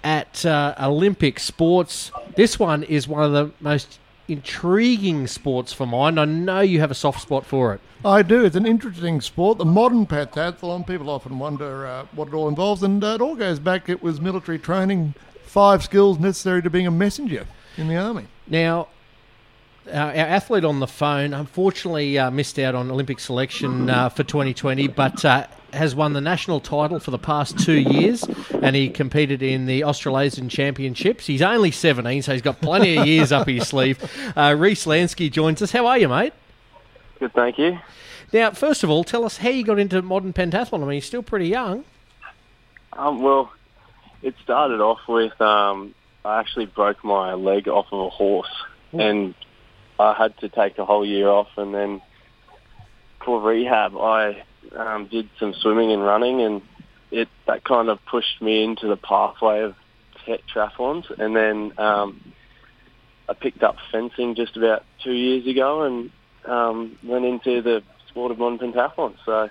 at 0.02 0.44
uh, 0.44 0.74
Olympic 0.80 1.38
sports. 1.38 2.10
This 2.34 2.58
one 2.58 2.82
is 2.82 3.06
one 3.06 3.22
of 3.22 3.32
the 3.32 3.52
most 3.60 4.00
intriguing 4.28 5.26
sports 5.26 5.72
for 5.72 5.86
mine. 5.86 6.18
I 6.18 6.24
know 6.24 6.60
you 6.60 6.80
have 6.80 6.90
a 6.90 6.94
soft 6.94 7.20
spot 7.22 7.46
for 7.46 7.74
it. 7.74 7.80
I 8.04 8.22
do. 8.22 8.44
It's 8.44 8.56
an 8.56 8.66
interesting 8.66 9.20
sport. 9.20 9.58
The 9.58 9.64
modern 9.64 10.06
pentathlon, 10.06 10.86
people 10.86 11.10
often 11.10 11.38
wonder 11.38 11.86
uh, 11.86 12.06
what 12.14 12.28
it 12.28 12.34
all 12.34 12.48
involves, 12.48 12.82
and 12.82 13.02
uh, 13.02 13.14
it 13.14 13.20
all 13.20 13.36
goes 13.36 13.58
back. 13.58 13.88
It 13.88 14.02
was 14.02 14.20
military 14.20 14.58
training, 14.58 15.14
five 15.42 15.82
skills 15.82 16.18
necessary 16.18 16.62
to 16.62 16.70
being 16.70 16.86
a 16.86 16.90
messenger 16.90 17.46
in 17.76 17.88
the 17.88 17.96
army. 17.96 18.26
Now, 18.46 18.88
our 19.92 20.10
athlete 20.12 20.64
on 20.64 20.80
the 20.80 20.86
phone 20.86 21.32
unfortunately 21.34 22.18
uh, 22.18 22.30
missed 22.30 22.58
out 22.58 22.74
on 22.74 22.90
Olympic 22.90 23.20
selection 23.20 23.88
uh, 23.90 24.08
for 24.08 24.24
2020, 24.24 24.88
but 24.88 25.24
uh, 25.24 25.46
has 25.72 25.94
won 25.94 26.12
the 26.12 26.20
national 26.20 26.60
title 26.60 26.98
for 26.98 27.10
the 27.10 27.18
past 27.18 27.58
two 27.58 27.78
years, 27.78 28.24
and 28.62 28.74
he 28.74 28.88
competed 28.88 29.42
in 29.42 29.66
the 29.66 29.84
Australasian 29.84 30.48
Championships. 30.48 31.26
He's 31.26 31.42
only 31.42 31.70
17, 31.70 32.22
so 32.22 32.32
he's 32.32 32.42
got 32.42 32.60
plenty 32.60 32.96
of 32.96 33.06
years 33.06 33.32
up 33.32 33.48
his 33.48 33.68
sleeve. 33.68 33.98
Uh, 34.36 34.54
Reese 34.58 34.86
Lansky 34.86 35.30
joins 35.30 35.62
us. 35.62 35.72
How 35.72 35.86
are 35.86 35.98
you, 35.98 36.08
mate? 36.08 36.32
Good, 37.18 37.32
thank 37.32 37.58
you. 37.58 37.78
Now, 38.32 38.50
first 38.50 38.82
of 38.82 38.90
all, 38.90 39.04
tell 39.04 39.24
us 39.24 39.38
how 39.38 39.50
you 39.50 39.64
got 39.64 39.78
into 39.78 40.00
modern 40.02 40.32
pentathlon. 40.32 40.82
I 40.82 40.86
mean, 40.86 40.92
you're 40.92 41.00
still 41.00 41.22
pretty 41.22 41.48
young. 41.48 41.84
Um, 42.92 43.22
well, 43.22 43.52
it 44.22 44.34
started 44.42 44.80
off 44.80 45.00
with 45.06 45.38
um, 45.40 45.94
I 46.24 46.40
actually 46.40 46.66
broke 46.66 47.04
my 47.04 47.34
leg 47.34 47.68
off 47.68 47.86
of 47.92 48.00
a 48.00 48.10
horse, 48.10 48.50
Ooh. 48.94 49.00
and 49.00 49.34
I 49.98 50.14
had 50.14 50.36
to 50.38 50.48
take 50.48 50.78
a 50.78 50.84
whole 50.84 51.06
year 51.06 51.28
off, 51.28 51.48
and 51.56 51.74
then 51.74 52.02
for 53.24 53.40
rehab, 53.40 53.96
I 53.96 54.44
um, 54.76 55.08
did 55.08 55.28
some 55.38 55.54
swimming 55.54 55.92
and 55.92 56.02
running, 56.02 56.42
and 56.42 56.62
it 57.10 57.28
that 57.46 57.64
kind 57.64 57.88
of 57.88 57.98
pushed 58.06 58.40
me 58.40 58.62
into 58.62 58.88
the 58.88 58.96
pathway 58.96 59.62
of 59.62 59.74
triathlons, 60.26 61.04
and 61.18 61.36
then 61.36 61.72
um, 61.78 62.32
I 63.28 63.34
picked 63.34 63.62
up 63.62 63.76
fencing 63.92 64.34
just 64.34 64.56
about 64.56 64.84
two 65.02 65.12
years 65.12 65.46
ago, 65.46 65.82
and 65.82 66.10
um, 66.46 66.98
went 67.04 67.24
into 67.24 67.62
the 67.62 67.82
sport 68.08 68.32
of 68.32 68.38
modern 68.38 68.58
pentathlon. 68.58 69.14
So 69.24 69.48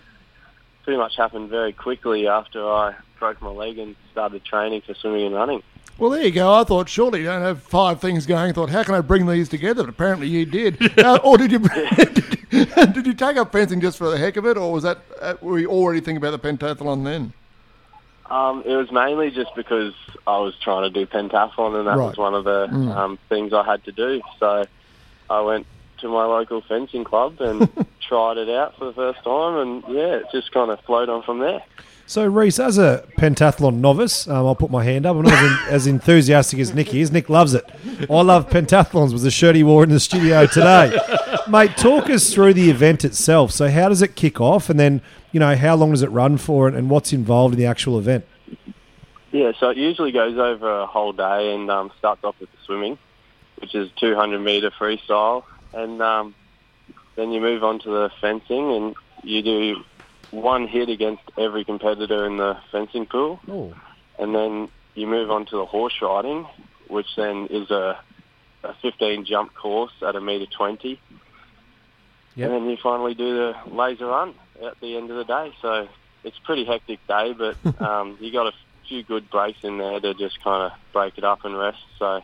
pretty 0.83 0.97
much 0.97 1.13
happened 1.17 1.49
very 1.49 1.73
quickly 1.73 2.27
after 2.27 2.65
I 2.65 2.95
broke 3.19 3.41
my 3.41 3.49
leg 3.49 3.77
and 3.79 3.95
started 4.11 4.45
training 4.45 4.81
for 4.85 4.93
swimming 4.93 5.25
and 5.25 5.35
running. 5.35 5.63
Well, 5.97 6.09
there 6.09 6.23
you 6.23 6.31
go. 6.31 6.53
I 6.53 6.65
thought 6.65 6.89
surely 6.89 7.19
you 7.19 7.25
don't 7.25 7.41
have 7.41 7.63
five 7.63 8.01
things 8.01 8.25
going. 8.25 8.49
I 8.49 8.51
thought, 8.51 8.69
how 8.69 8.83
can 8.83 8.95
I 8.95 9.01
bring 9.01 9.27
these 9.27 9.47
together? 9.47 9.83
But 9.83 9.89
apparently 9.89 10.27
you 10.27 10.45
did. 10.45 10.99
uh, 10.99 11.19
or 11.23 11.37
did 11.37 11.51
you? 11.51 11.59
did 12.49 13.07
you 13.07 13.13
take 13.13 13.37
up 13.37 13.51
fencing 13.53 13.79
just 13.79 13.97
for 13.97 14.09
the 14.09 14.17
heck 14.17 14.35
of 14.35 14.45
it, 14.45 14.57
or 14.57 14.73
was 14.73 14.83
that 14.83 14.99
uh, 15.21 15.35
were 15.41 15.57
you 15.57 15.69
already 15.69 16.01
thinking 16.01 16.17
about 16.17 16.31
the 16.31 16.47
pentathlon 16.47 17.05
then? 17.05 17.33
Um, 18.29 18.63
it 18.65 18.75
was 18.75 18.91
mainly 18.91 19.31
just 19.31 19.55
because 19.55 19.93
I 20.27 20.39
was 20.39 20.55
trying 20.57 20.83
to 20.83 20.89
do 20.89 21.05
pentathlon, 21.05 21.77
and 21.77 21.87
that 21.87 21.97
right. 21.97 22.07
was 22.07 22.17
one 22.17 22.33
of 22.33 22.43
the 22.43 22.67
mm. 22.67 22.95
um, 22.95 23.19
things 23.29 23.53
I 23.53 23.63
had 23.63 23.83
to 23.85 23.91
do. 23.91 24.21
So 24.39 24.65
I 25.29 25.41
went 25.41 25.65
to 25.99 26.09
my 26.09 26.25
local 26.25 26.61
fencing 26.61 27.03
club 27.03 27.39
and 27.39 27.69
tried 28.07 28.37
it 28.37 28.49
out 28.49 28.77
for 28.77 28.85
the 28.85 28.93
first 28.93 29.23
time, 29.23 29.57
and 29.57 29.95
yeah, 29.95 30.15
it 30.15 30.25
just 30.31 30.51
kind 30.51 30.71
of 30.71 30.79
flowed 30.81 31.07
on 31.07 31.23
from 31.23 31.39
there. 31.39 31.63
So, 32.07 32.27
Reese, 32.27 32.59
as 32.59 32.77
a 32.77 33.03
pentathlon 33.17 33.75
novice, 33.75 34.27
um, 34.27 34.45
I'll 34.45 34.55
put 34.55 34.69
my 34.69 34.83
hand 34.83 35.07
up. 35.07 35.15
I'm 35.15 35.23
not 35.23 35.33
as, 35.33 35.69
as 35.69 35.87
enthusiastic 35.87 36.59
as 36.59 36.71
Nick 36.71 36.93
is. 36.93 37.11
Nick 37.11 37.29
loves 37.29 37.55
it. 37.55 37.67
I 38.07 38.21
love 38.21 38.47
pentathlons, 38.47 39.11
was 39.11 39.23
the 39.23 39.31
shirt 39.31 39.55
he 39.55 39.63
wore 39.63 39.83
in 39.83 39.89
the 39.89 39.99
studio 39.99 40.45
today. 40.45 40.95
Mate, 41.49 41.75
talk 41.77 42.09
us 42.11 42.31
through 42.31 42.53
the 42.53 42.69
event 42.69 43.03
itself. 43.05 43.51
So, 43.51 43.69
how 43.69 43.89
does 43.89 44.03
it 44.03 44.15
kick 44.15 44.39
off? 44.39 44.69
And 44.69 44.79
then, 44.79 45.01
you 45.31 45.39
know, 45.39 45.55
how 45.55 45.75
long 45.75 45.91
does 45.91 46.03
it 46.03 46.11
run 46.11 46.37
for 46.37 46.67
and, 46.67 46.77
and 46.77 46.91
what's 46.91 47.11
involved 47.11 47.55
in 47.55 47.59
the 47.59 47.65
actual 47.65 47.97
event? 47.97 48.23
Yeah, 49.31 49.53
so 49.59 49.69
it 49.69 49.77
usually 49.77 50.11
goes 50.11 50.37
over 50.37 50.81
a 50.81 50.85
whole 50.85 51.11
day 51.11 51.55
and 51.55 51.69
um, 51.71 51.91
starts 51.97 52.23
off 52.23 52.39
with 52.39 52.51
the 52.51 52.57
swimming, 52.65 52.99
which 53.57 53.73
is 53.73 53.89
200 53.97 54.39
metre 54.39 54.69
freestyle, 54.69 55.43
and 55.73 56.01
um, 56.01 56.35
then 57.15 57.31
you 57.31 57.41
move 57.41 57.63
on 57.63 57.79
to 57.79 57.89
the 57.89 58.11
fencing 58.21 58.71
and 58.71 58.95
you 59.23 59.41
do 59.41 59.83
one 60.31 60.67
hit 60.67 60.89
against 60.89 61.23
every 61.37 61.63
competitor 61.63 62.25
in 62.25 62.37
the 62.37 62.57
fencing 62.71 63.05
pool, 63.05 63.39
Oh, 63.47 63.73
and 64.19 64.33
then 64.35 64.69
you 64.95 65.07
move 65.07 65.29
on 65.31 65.45
to 65.47 65.57
the 65.57 65.65
horse 65.65 65.93
riding, 66.01 66.47
which 66.87 67.07
then 67.17 67.47
is 67.49 67.69
a, 67.71 67.99
a 68.63 68.73
15 68.81 69.25
jump 69.25 69.53
course 69.53 69.91
at 70.07 70.15
a 70.15 70.21
metre 70.21 70.45
20, 70.57 70.99
Yep. 72.37 72.49
and 72.49 72.53
then 72.53 72.69
you 72.69 72.77
finally 72.83 73.13
do 73.13 73.35
the 73.35 73.53
laser 73.71 74.07
run 74.07 74.35
at 74.61 74.79
the 74.81 74.97
end 74.97 75.09
of 75.09 75.17
the 75.17 75.23
day. 75.23 75.53
So 75.61 75.87
it's 76.23 76.37
a 76.37 76.45
pretty 76.45 76.65
hectic 76.65 76.99
day, 77.07 77.33
but 77.33 77.57
um, 77.81 78.17
you 78.19 78.31
got 78.31 78.47
a 78.47 78.51
few 78.89 79.03
good 79.03 79.29
breaks 79.29 79.59
in 79.63 79.77
there 79.77 79.99
to 79.99 80.13
just 80.13 80.43
kind 80.43 80.63
of 80.71 80.77
break 80.93 81.17
it 81.17 81.23
up 81.23 81.45
and 81.45 81.57
rest. 81.57 81.77
So 81.97 82.21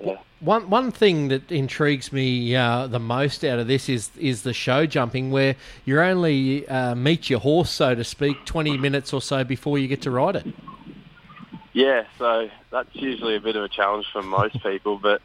yeah. 0.00 0.16
One 0.40 0.70
one 0.70 0.90
thing 0.90 1.28
that 1.28 1.52
intrigues 1.52 2.12
me 2.12 2.56
uh, 2.56 2.86
the 2.86 2.98
most 2.98 3.44
out 3.44 3.58
of 3.58 3.66
this 3.66 3.88
is 3.88 4.10
is 4.18 4.42
the 4.42 4.54
show 4.54 4.86
jumping, 4.86 5.30
where 5.30 5.56
you 5.84 6.00
only 6.00 6.66
uh, 6.68 6.94
meet 6.94 7.28
your 7.28 7.40
horse, 7.40 7.70
so 7.70 7.94
to 7.94 8.04
speak, 8.04 8.44
twenty 8.46 8.78
minutes 8.78 9.12
or 9.12 9.20
so 9.20 9.44
before 9.44 9.78
you 9.78 9.86
get 9.86 10.02
to 10.02 10.10
ride 10.10 10.36
it. 10.36 10.46
Yeah, 11.72 12.04
so 12.18 12.48
that's 12.70 12.88
usually 12.94 13.36
a 13.36 13.40
bit 13.40 13.54
of 13.56 13.62
a 13.62 13.68
challenge 13.68 14.06
for 14.12 14.22
most 14.22 14.60
people, 14.62 14.98
but 14.98 15.22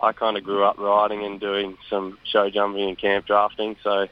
I 0.00 0.12
kind 0.12 0.36
of 0.36 0.44
grew 0.44 0.62
up 0.64 0.78
riding 0.78 1.24
and 1.24 1.40
doing 1.40 1.76
some 1.88 2.18
show 2.24 2.50
jumping 2.50 2.88
and 2.88 2.98
camp 2.98 3.26
drafting, 3.26 3.76
so 3.82 4.06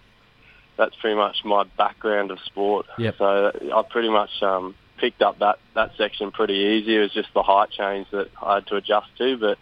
that's 0.77 0.97
pretty 0.97 1.17
much 1.17 1.45
my 1.45 1.65
background 1.77 2.31
of 2.31 2.41
sport. 2.41 2.87
Yep. 2.99 3.19
So 3.19 3.53
I 3.75 3.83
pretty 3.83 4.09
much 4.09 4.31
um, 4.43 4.75
picked 4.97 5.23
up 5.23 5.39
that, 5.41 5.59
that 5.75 5.93
section 5.97 6.31
pretty 6.31 6.55
easy. 6.55 6.97
It 6.97 7.01
was 7.01 7.13
just 7.13 7.33
the 7.35 7.43
height 7.43 7.71
change 7.71 8.09
that 8.11 8.31
I 8.43 8.55
had 8.57 8.67
to 8.69 8.77
adjust 8.77 9.09
to, 9.19 9.37
but 9.37 9.59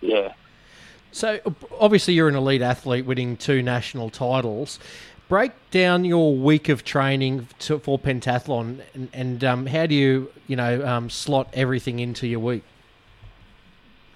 yeah. 0.00 0.32
So 1.12 1.40
obviously 1.78 2.14
you're 2.14 2.28
an 2.28 2.34
elite 2.34 2.62
athlete, 2.62 3.06
winning 3.06 3.36
two 3.36 3.62
national 3.62 4.10
titles. 4.10 4.80
Break 5.28 5.52
down 5.70 6.04
your 6.04 6.34
week 6.34 6.68
of 6.68 6.84
training 6.84 7.48
to, 7.60 7.78
for 7.78 7.98
pentathlon, 7.98 8.80
and, 8.94 9.08
and 9.12 9.44
um, 9.44 9.66
how 9.66 9.86
do 9.86 9.94
you 9.94 10.30
you 10.46 10.56
know 10.56 10.86
um, 10.86 11.08
slot 11.08 11.48
everything 11.54 11.98
into 11.98 12.26
your 12.26 12.40
week? 12.40 12.62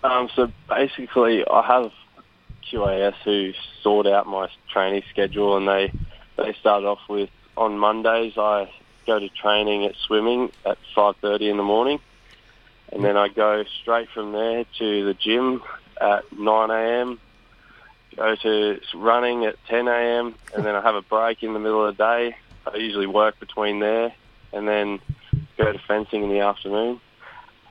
Um, 0.04 0.28
so 0.34 0.52
basically, 0.68 1.46
I 1.48 1.62
have 1.62 1.92
QAS 2.70 3.14
who 3.24 3.52
sort 3.82 4.06
out 4.06 4.26
my 4.26 4.48
training 4.70 5.02
schedule, 5.10 5.56
and 5.56 5.66
they 5.66 5.92
they 6.36 6.52
start 6.54 6.84
off 6.84 7.00
with 7.08 7.30
on 7.56 7.78
Mondays 7.78 8.34
I 8.36 8.70
go 9.06 9.18
to 9.18 9.28
training 9.30 9.84
at 9.86 9.94
swimming 9.96 10.52
at 10.66 10.78
five 10.94 11.16
thirty 11.16 11.48
in 11.48 11.56
the 11.56 11.62
morning, 11.62 12.00
and 12.92 13.04
then 13.04 13.16
I 13.16 13.28
go 13.28 13.64
straight 13.82 14.08
from 14.10 14.32
there 14.32 14.64
to 14.78 15.04
the 15.04 15.14
gym 15.14 15.62
at 16.00 16.30
nine 16.32 16.70
a.m. 16.70 17.20
Go 18.16 18.34
to 18.36 18.80
running 18.94 19.44
at 19.44 19.56
ten 19.68 19.86
a.m. 19.88 20.34
and 20.54 20.64
then 20.64 20.74
I 20.74 20.80
have 20.80 20.94
a 20.94 21.02
break 21.02 21.42
in 21.42 21.52
the 21.52 21.58
middle 21.58 21.86
of 21.86 21.96
the 21.96 22.02
day. 22.02 22.36
I 22.66 22.76
usually 22.76 23.06
work 23.06 23.38
between 23.40 23.80
there, 23.80 24.12
and 24.52 24.66
then 24.66 25.00
go 25.56 25.72
to 25.72 25.78
fencing 25.86 26.22
in 26.22 26.30
the 26.30 26.40
afternoon. 26.40 27.00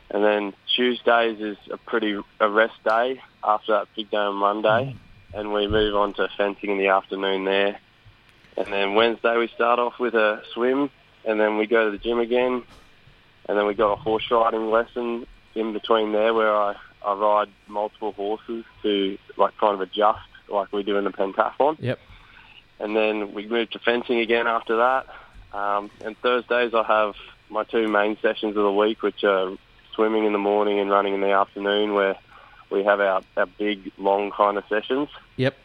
And 0.09 0.23
then 0.23 0.53
Tuesdays 0.73 1.41
is 1.41 1.57
a 1.69 1.77
pretty 1.77 2.17
a 2.39 2.49
rest 2.49 2.81
day 2.85 3.21
after 3.43 3.73
that 3.73 3.87
big 3.95 4.09
day 4.09 4.17
on 4.17 4.35
Monday, 4.35 4.95
and 5.33 5.51
we 5.51 5.67
move 5.67 5.95
on 5.95 6.13
to 6.13 6.29
fencing 6.37 6.71
in 6.71 6.77
the 6.77 6.87
afternoon 6.87 7.43
there. 7.43 7.79
And 8.55 8.67
then 8.67 8.95
Wednesday 8.95 9.37
we 9.37 9.49
start 9.49 9.79
off 9.79 9.99
with 9.99 10.15
a 10.15 10.41
swim, 10.53 10.89
and 11.25 11.39
then 11.39 11.57
we 11.57 11.67
go 11.67 11.85
to 11.85 11.91
the 11.91 11.97
gym 11.97 12.19
again, 12.19 12.63
and 13.47 13.57
then 13.57 13.65
we 13.65 13.73
got 13.73 13.93
a 13.93 13.95
horse 13.95 14.29
riding 14.29 14.69
lesson 14.69 15.25
in 15.55 15.73
between 15.73 16.11
there 16.11 16.33
where 16.33 16.55
I, 16.55 16.75
I 17.05 17.13
ride 17.13 17.49
multiple 17.67 18.11
horses 18.11 18.65
to 18.83 19.17
like 19.37 19.57
kind 19.57 19.73
of 19.73 19.81
adjust 19.81 20.19
like 20.49 20.71
we 20.71 20.83
do 20.83 20.97
in 20.97 21.03
the 21.03 21.11
pentathlon. 21.11 21.77
Yep. 21.79 21.99
And 22.79 22.95
then 22.95 23.33
we 23.33 23.47
move 23.47 23.69
to 23.71 23.79
fencing 23.79 24.19
again 24.19 24.47
after 24.47 24.77
that. 24.77 25.07
Um, 25.53 25.89
and 26.03 26.17
Thursdays 26.17 26.73
I 26.73 26.83
have 26.83 27.15
my 27.49 27.63
two 27.63 27.87
main 27.87 28.17
sessions 28.21 28.55
of 28.55 28.63
the 28.63 28.71
week, 28.71 29.01
which 29.01 29.23
are 29.23 29.55
swimming 29.93 30.25
in 30.25 30.33
the 30.33 30.39
morning 30.39 30.79
and 30.79 30.89
running 30.89 31.13
in 31.13 31.21
the 31.21 31.31
afternoon, 31.31 31.93
where 31.93 32.15
we 32.69 32.83
have 32.83 32.99
our, 32.99 33.21
our 33.35 33.45
big, 33.45 33.91
long 33.97 34.31
kind 34.31 34.57
of 34.57 34.63
sessions. 34.69 35.09
Yep. 35.37 35.55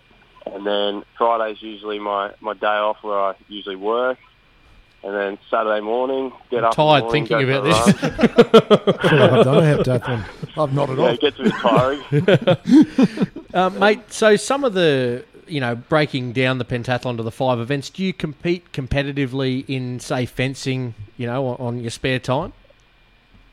And 0.46 0.66
then 0.66 1.04
Friday's 1.18 1.60
usually 1.60 1.98
my, 1.98 2.32
my 2.40 2.54
day 2.54 2.66
off 2.66 2.98
where 3.02 3.18
I 3.18 3.34
usually 3.48 3.76
work. 3.76 4.18
And 5.04 5.14
then 5.14 5.38
Saturday 5.50 5.80
morning, 5.80 6.32
get 6.50 6.62
up. 6.62 6.78
in 6.78 6.84
the 6.84 6.84
Tired 6.84 7.04
morning, 7.04 7.26
thinking 7.26 7.46
go 7.46 7.58
about 7.58 7.64
this. 7.64 8.02
run. 8.02 8.96
I 8.98 9.08
feel 9.08 9.18
like 9.18 9.32
I've 9.32 9.44
done 9.44 9.56
a 9.56 9.76
heptathlon. 9.76 10.24
I've 10.56 10.72
nodded 10.72 10.98
yeah, 10.98 11.04
off. 11.04 11.14
it 11.14 11.20
gets 11.20 11.38
a 11.38 11.42
bit 11.42 11.52
tiring. 11.54 13.28
Uh, 13.54 13.68
mate, 13.68 14.00
so 14.10 14.34
some 14.34 14.64
of 14.64 14.72
the, 14.72 15.22
you 15.46 15.60
know, 15.60 15.74
breaking 15.74 16.32
down 16.32 16.56
the 16.56 16.64
pentathlon 16.64 17.18
to 17.18 17.22
the 17.22 17.30
five 17.30 17.58
events, 17.58 17.90
do 17.90 18.02
you 18.02 18.10
compete 18.10 18.72
competitively 18.72 19.62
in, 19.68 20.00
say, 20.00 20.24
fencing, 20.24 20.94
you 21.18 21.26
know, 21.26 21.48
on, 21.48 21.56
on 21.58 21.78
your 21.78 21.90
spare 21.90 22.18
time? 22.18 22.54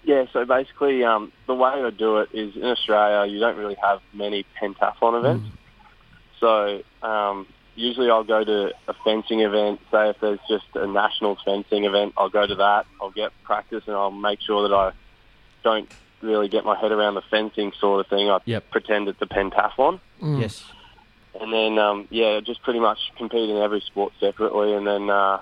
Yeah, 0.05 0.25
so 0.31 0.45
basically, 0.45 1.03
um, 1.03 1.33
the 1.47 1.53
way 1.53 1.69
I 1.69 1.89
do 1.89 2.19
it 2.19 2.29
is 2.31 2.55
in 2.55 2.63
Australia, 2.63 3.29
you 3.29 3.41
don't 3.41 3.57
really 3.57 3.75
have 3.83 3.99
many 4.13 4.45
pentathlon 4.61 5.19
events. 5.19 5.49
So 6.39 6.81
um, 7.03 7.45
usually 7.79 8.09
I'll 8.09 8.23
go 8.23 8.43
to 8.43 8.73
a 8.87 8.93
fencing 9.03 9.41
event. 9.41 9.79
Say 9.91 10.09
if 10.09 10.19
there's 10.19 10.39
just 10.49 10.65
a 10.75 10.85
national 10.87 11.37
fencing 11.45 11.85
event, 11.85 12.13
I'll 12.17 12.29
go 12.29 12.45
to 12.45 12.55
that. 12.55 12.85
I'll 13.01 13.11
get 13.11 13.31
practice 13.43 13.83
and 13.87 13.95
I'll 13.95 14.11
make 14.11 14.41
sure 14.41 14.67
that 14.67 14.75
I 14.75 14.91
don't 15.63 15.89
really 16.21 16.49
get 16.49 16.65
my 16.65 16.77
head 16.77 16.91
around 16.91 17.15
the 17.15 17.21
fencing 17.29 17.71
sort 17.79 18.01
of 18.01 18.07
thing. 18.07 18.29
I 18.29 18.39
Yep. 18.45 18.69
pretend 18.71 19.07
it's 19.07 19.21
a 19.21 19.25
pentathlon. 19.25 19.99
Yes. 20.21 20.65
And 21.39 21.53
then, 21.53 21.79
um, 21.79 22.07
yeah, 22.09 22.41
just 22.41 22.61
pretty 22.63 22.79
much 22.79 22.97
compete 23.17 23.49
in 23.49 23.57
every 23.57 23.79
sport 23.81 24.11
separately 24.19 24.73
and 24.73 24.85
then, 24.85 25.09
uh, 25.09 25.39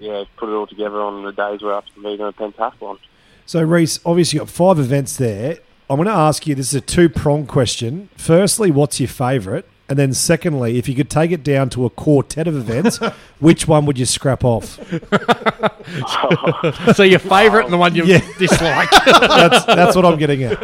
yeah, 0.00 0.24
put 0.36 0.48
it 0.48 0.52
all 0.52 0.66
together 0.66 1.00
on 1.00 1.22
the 1.24 1.32
days 1.32 1.62
where 1.62 1.72
I 1.72 1.76
have 1.76 1.86
to 1.86 1.92
compete 1.92 2.18
in 2.18 2.26
a 2.26 2.32
pentathlon. 2.32 2.98
So, 3.46 3.62
Reese, 3.62 4.00
obviously, 4.04 4.38
you've 4.38 4.48
got 4.48 4.52
five 4.54 4.78
events 4.78 5.16
there. 5.16 5.58
I'm 5.88 5.96
going 5.96 6.06
to 6.08 6.12
ask 6.12 6.46
you 6.46 6.54
this 6.54 6.68
is 6.68 6.74
a 6.74 6.80
two 6.80 7.08
prong 7.08 7.46
question. 7.46 8.08
Firstly, 8.16 8.70
what's 8.70 9.00
your 9.00 9.08
favourite? 9.08 9.64
And 9.90 9.98
then, 9.98 10.12
secondly, 10.12 10.76
if 10.78 10.86
you 10.88 10.94
could 10.94 11.08
take 11.08 11.30
it 11.30 11.42
down 11.42 11.70
to 11.70 11.86
a 11.86 11.90
quartet 11.90 12.46
of 12.46 12.54
events, 12.54 12.98
which 13.40 13.66
one 13.66 13.86
would 13.86 13.98
you 13.98 14.06
scrap 14.06 14.44
off? 14.44 14.78
So 16.94 17.02
your 17.02 17.18
favourite 17.18 17.64
and 17.64 17.72
the 17.72 17.78
one 17.78 17.94
you 17.94 18.04
Yeah. 18.04 18.20
dislike. 18.38 18.90
That's, 18.90 19.64
that's 19.64 19.96
what 19.96 20.04
I'm 20.04 20.18
getting 20.18 20.42
at. 20.44 20.58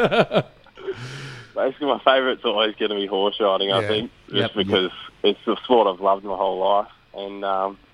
Basically, 1.54 1.86
my 1.86 1.98
favourite's 2.04 2.44
always 2.44 2.74
going 2.76 2.90
to 2.90 2.96
be 2.96 3.06
horse 3.06 3.36
riding. 3.40 3.72
I 3.72 3.80
Yeah. 3.80 3.88
think 3.88 4.10
just 4.28 4.36
Yep. 4.36 4.50
because 4.66 4.90
it's 5.22 5.38
the 5.46 5.56
sport 5.64 5.86
I've 5.86 6.00
loved 6.00 6.24
my 6.24 6.36
whole 6.36 6.58
life, 6.58 6.88
and 7.16 7.44
um, 7.44 7.78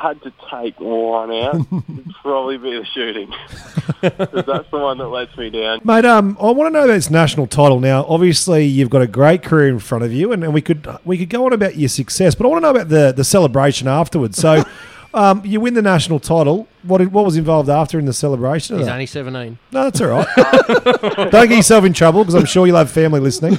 had 0.00 0.20
to 0.22 0.32
take 0.50 0.78
one 0.80 1.30
out. 1.32 1.54
It'd 1.72 2.14
probably 2.22 2.58
be 2.58 2.72
the 2.78 2.84
shooting, 2.94 3.28
'Cause 4.00 4.44
that's 4.46 4.70
the 4.70 4.78
one 4.78 4.98
that 4.98 5.08
lets 5.08 5.36
me 5.36 5.50
down. 5.50 5.80
Mate, 5.84 6.04
um, 6.04 6.36
I 6.40 6.50
want 6.50 6.68
to 6.68 6.70
know 6.78 6.84
about 6.84 6.94
this 6.94 7.10
national 7.10 7.46
title. 7.46 7.80
Now, 7.80 8.04
obviously, 8.08 8.64
you've 8.64 8.90
got 8.90 9.02
a 9.02 9.06
great 9.06 9.42
career 9.42 9.68
in 9.68 9.78
front 9.78 10.04
of 10.04 10.12
you, 10.12 10.32
and, 10.32 10.42
and 10.44 10.52
we 10.54 10.60
could 10.60 10.86
we 11.04 11.18
could 11.18 11.30
go 11.30 11.46
on 11.46 11.52
about 11.52 11.76
your 11.76 11.88
success, 11.88 12.34
but 12.34 12.44
I 12.44 12.48
want 12.48 12.62
to 12.62 12.72
know 12.72 12.78
about 12.78 12.88
the, 12.88 13.12
the 13.12 13.24
celebration 13.24 13.88
afterwards. 13.88 14.36
So, 14.38 14.64
um, 15.14 15.42
you 15.44 15.60
win 15.60 15.74
the 15.74 15.82
national 15.82 16.20
title. 16.20 16.66
What 16.82 17.00
what 17.10 17.24
was 17.24 17.36
involved 17.36 17.68
after 17.70 17.98
in 17.98 18.04
the 18.04 18.12
celebration? 18.12 18.74
of 18.74 18.80
He's 18.80 18.86
that? 18.88 18.92
only 18.92 19.06
17. 19.06 19.58
No, 19.72 19.84
that's 19.84 20.00
all 20.00 20.08
right. 20.08 21.30
Don't 21.30 21.48
get 21.48 21.56
yourself 21.56 21.84
in 21.84 21.92
trouble 21.92 22.20
because 22.24 22.34
I'm 22.34 22.44
sure 22.46 22.66
you'll 22.66 22.76
have 22.76 22.90
family 22.90 23.20
listening. 23.20 23.58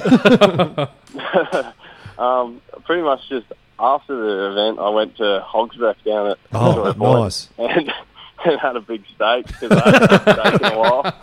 Um, 2.18 2.62
pretty 2.84 3.02
much 3.02 3.28
just 3.28 3.44
after 3.78 4.16
the 4.16 4.50
event, 4.52 4.78
I 4.78 4.88
went 4.90 5.16
to 5.18 5.40
Hogs 5.46 5.76
Breath 5.76 5.96
down 6.04 6.28
at 6.28 6.38
Oh, 6.52 6.92
Point 6.94 6.98
nice. 6.98 7.48
and, 7.58 7.92
and 8.44 8.60
had 8.60 8.76
a 8.76 8.80
big 8.80 9.04
steak 9.14 9.46
because 9.46 9.72
I 9.72 9.90
hadn't 9.90 10.10
had 10.10 10.38
a 10.38 10.58
steak 10.58 10.60
in 10.62 10.72
a 10.72 10.78
while. 10.78 11.14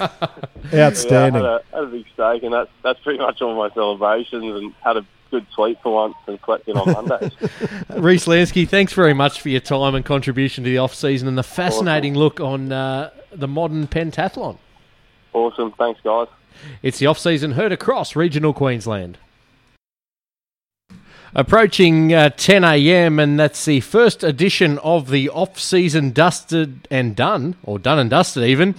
Outstanding. 0.74 1.42
Yeah, 1.44 1.50
I 1.50 1.54
had 1.54 1.62
a, 1.74 1.76
had 1.76 1.84
a 1.84 1.88
big 1.88 2.06
steak, 2.14 2.44
and 2.44 2.54
that's 2.54 2.70
that's 2.84 3.00
pretty 3.02 3.20
much 3.20 3.42
all 3.42 3.56
my 3.56 3.70
celebrations, 3.74 4.44
and 4.44 4.74
had 4.84 4.98
a 4.98 5.06
good 5.32 5.46
sleep 5.56 5.80
for 5.82 5.92
once, 5.94 6.16
and 6.28 6.38
in 6.68 6.78
on 6.78 6.92
Mondays. 6.92 7.32
Reese 7.90 8.26
Lansky, 8.28 8.68
thanks 8.70 8.94
very 8.94 9.14
much 9.16 9.42
for 9.42 9.50
your 9.50 9.62
time 9.62 9.96
and 9.96 10.06
contribution 10.06 10.64
to 10.64 10.70
the 10.70 10.78
off 10.78 10.94
season 10.94 11.28
and 11.28 11.38
the 11.38 11.44
fascinating 11.44 12.14
look 12.14 12.40
on 12.40 12.72
uh, 12.72 13.10
the 13.32 13.48
modern 13.48 13.88
pentathlon. 13.88 14.58
awesome, 15.34 15.72
thanks 15.72 16.00
guys. 16.04 16.28
It's 16.84 17.00
the 17.00 17.08
off 17.08 17.18
season 17.18 17.54
heard 17.54 17.72
across 17.72 18.16
regional 18.16 18.54
Queensland. 18.54 19.18
Approaching 21.36 22.14
uh, 22.14 22.30
10 22.30 22.64
a.m., 22.64 23.18
and 23.18 23.40
that's 23.40 23.66
the 23.66 23.80
first 23.80 24.24
edition 24.24 24.78
of 24.80 25.10
the 25.10 25.30
off 25.30 25.58
season 25.58 26.12
dusted 26.12 26.88
and 26.92 27.16
done, 27.16 27.56
or 27.64 27.80
done 27.80 27.98
and 27.98 28.12
dusted 28.12 28.44
even. 28.44 28.76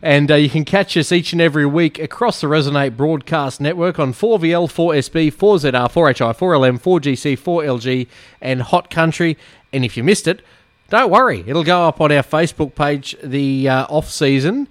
And 0.00 0.30
uh, 0.30 0.36
you 0.36 0.48
can 0.48 0.64
catch 0.64 0.96
us 0.96 1.12
each 1.12 1.34
and 1.34 1.42
every 1.42 1.66
week 1.66 1.98
across 1.98 2.40
the 2.40 2.46
Resonate 2.46 2.96
Broadcast 2.96 3.60
Network 3.60 3.98
on 3.98 4.14
4VL, 4.14 4.68
4SB, 4.68 5.34
4ZR, 5.34 5.92
4HI, 5.92 6.34
4LM, 6.34 6.80
4GC, 6.80 7.38
4LG, 7.38 8.06
and 8.40 8.62
Hot 8.62 8.88
Country. 8.88 9.36
And 9.70 9.84
if 9.84 9.98
you 9.98 10.02
missed 10.02 10.26
it, 10.26 10.40
don't 10.88 11.10
worry, 11.10 11.44
it'll 11.46 11.62
go 11.62 11.86
up 11.86 12.00
on 12.00 12.10
our 12.10 12.22
Facebook 12.22 12.74
page, 12.74 13.18
the 13.22 13.68
uh, 13.68 13.84
off 13.90 14.08
season, 14.08 14.66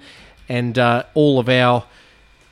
and 0.49 0.79
uh, 0.79 1.03
all 1.13 1.39
of 1.39 1.49
our 1.49 1.85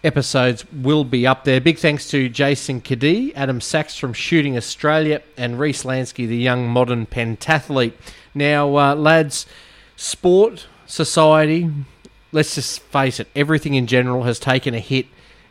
episodes 0.06 0.64
will 0.72 1.04
be 1.04 1.26
up 1.26 1.44
there. 1.44 1.60
Big 1.60 1.80
thanks 1.80 2.08
to 2.10 2.30
Jason 2.30 2.80
Cadee, 2.80 3.34
Adam 3.36 3.60
Sachs 3.60 3.98
from 3.98 4.14
Shooting 4.14 4.56
Australia, 4.56 5.22
and 5.36 5.60
Reese 5.60 5.84
Lansky, 5.84 6.28
the 6.28 6.38
young 6.38 6.70
modern 6.70 7.08
pentathlete. 7.08 7.94
Now, 8.34 8.78
uh, 8.78 8.96
lads, 8.96 9.48
sport, 9.96 10.68
society, 10.86 11.70
let's 12.32 12.56
just 12.56 12.82
face 12.82 13.20
it, 13.20 13.28
everything 13.36 13.74
in 13.74 13.88
general 13.88 14.24
has 14.24 14.40
taken 14.40 14.76
a 14.76 14.80
hit 14.80 15.08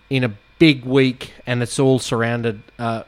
in 0.09 0.23
a 0.23 0.33
big 0.59 0.85
week, 0.85 1.33
and 1.47 1.63
it's 1.63 1.79
all 1.79 1.99
surrounded, 1.99 2.63
uh, 2.79 3.03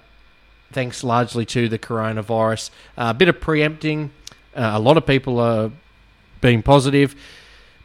thanks 0.72 1.04
largely 1.04 1.46
to 1.46 1.68
the 1.68 1.78
coronavirus. 1.78 2.70
Uh, 2.98 3.06
a 3.10 3.14
bit 3.14 3.28
of 3.28 3.40
preempting. 3.40 4.10
Uh, 4.54 4.72
a 4.74 4.80
lot 4.80 4.96
of 4.96 5.06
people 5.06 5.38
are 5.38 5.70
being 6.40 6.62
positive 6.62 7.14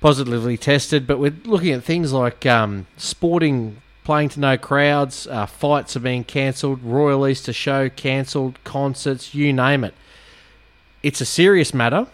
positively 0.01 0.57
tested, 0.57 1.07
but 1.07 1.19
we're 1.19 1.35
looking 1.45 1.71
at 1.71 1.83
things 1.83 2.11
like 2.11 2.45
um, 2.45 2.87
sporting, 2.97 3.77
playing 4.03 4.29
to 4.29 4.39
no 4.39 4.57
crowds, 4.57 5.27
uh, 5.27 5.45
fights 5.45 5.95
are 5.95 5.99
being 6.01 6.23
cancelled, 6.23 6.81
Royal 6.83 7.25
Easter 7.27 7.53
show 7.53 7.87
cancelled, 7.87 8.61
concerts, 8.63 9.33
you 9.33 9.53
name 9.53 9.83
it. 9.83 9.93
It's 11.03 11.21
a 11.21 11.25
serious 11.25 11.73
matter. 11.73 12.07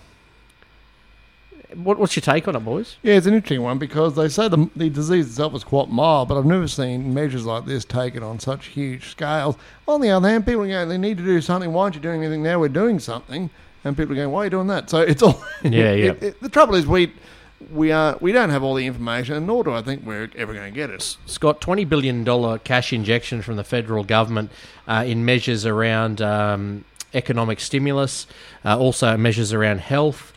What, 1.76 1.98
what's 2.00 2.16
your 2.16 2.22
take 2.22 2.48
on 2.48 2.56
it, 2.56 2.60
boys? 2.62 2.96
Yeah, 3.04 3.16
it's 3.16 3.26
an 3.28 3.34
interesting 3.34 3.62
one 3.62 3.78
because 3.78 4.16
they 4.16 4.30
say 4.30 4.48
the, 4.48 4.70
the 4.76 4.90
disease 4.90 5.28
itself 5.28 5.54
is 5.54 5.64
quite 5.66 5.90
mild, 5.90 6.30
but 6.30 6.38
I've 6.38 6.46
never 6.46 6.68
seen 6.68 7.14
measures 7.14 7.46
like 7.46 7.66
this 7.66 7.84
taken 7.84 8.24
on 8.24 8.40
such 8.40 8.68
huge 8.68 9.10
scales. 9.10 9.56
On 9.88 10.00
the 10.00 10.10
other 10.10 10.30
hand, 10.30 10.46
people 10.46 10.64
are 10.64 10.68
going, 10.68 10.88
they 10.90 10.98
need 10.98 11.18
to 11.18 11.24
do 11.26 11.42
something. 11.42 11.72
Why 11.74 11.84
aren't 11.84 11.96
you 11.96 12.02
doing 12.02 12.22
anything 12.24 12.42
now? 12.42 12.60
We're 12.60 12.70
doing 12.70 13.00
something. 13.00 13.50
And 13.84 13.98
people 13.98 14.14
are 14.14 14.16
going, 14.16 14.32
why 14.32 14.42
are 14.42 14.44
you 14.46 14.50
doing 14.50 14.68
that? 14.68 14.90
So 14.90 15.02
it's 15.02 15.22
all. 15.22 15.42
Yeah, 15.64 15.70
yeah. 15.94 16.12
it- 16.12 16.24
it- 16.24 16.42
the 16.42 16.50
trouble 16.50 16.76
is, 16.76 16.88
we 16.88 17.12
we 17.72 17.92
are 17.92 18.18
we 18.22 18.32
don't 18.32 18.50
have 18.50 18.64
all 18.64 18.76
the 18.76 18.86
information, 18.86 19.46
nor 19.46 19.64
do 19.64 19.74
I 19.74 19.82
think 19.82 20.06
we're 20.06 20.30
ever 20.36 20.54
going 20.54 20.72
to 20.72 20.76
get 20.76 20.90
it. 20.90 21.18
Scott, 21.26 21.60
twenty 21.62 21.86
billion 21.86 22.24
dollar 22.24 22.60
cash 22.60 22.94
injection 22.94 23.42
from 23.42 23.56
the 23.56 23.64
federal 23.64 24.04
government 24.04 24.52
uh, 24.88 25.04
in 25.06 25.26
measures 25.26 25.66
around 25.66 26.22
um, 26.22 26.86
economic 27.14 27.60
stimulus, 27.60 28.28
uh, 28.64 28.78
also 28.78 29.18
measures 29.18 29.54
around 29.54 29.80
health. 29.80 30.34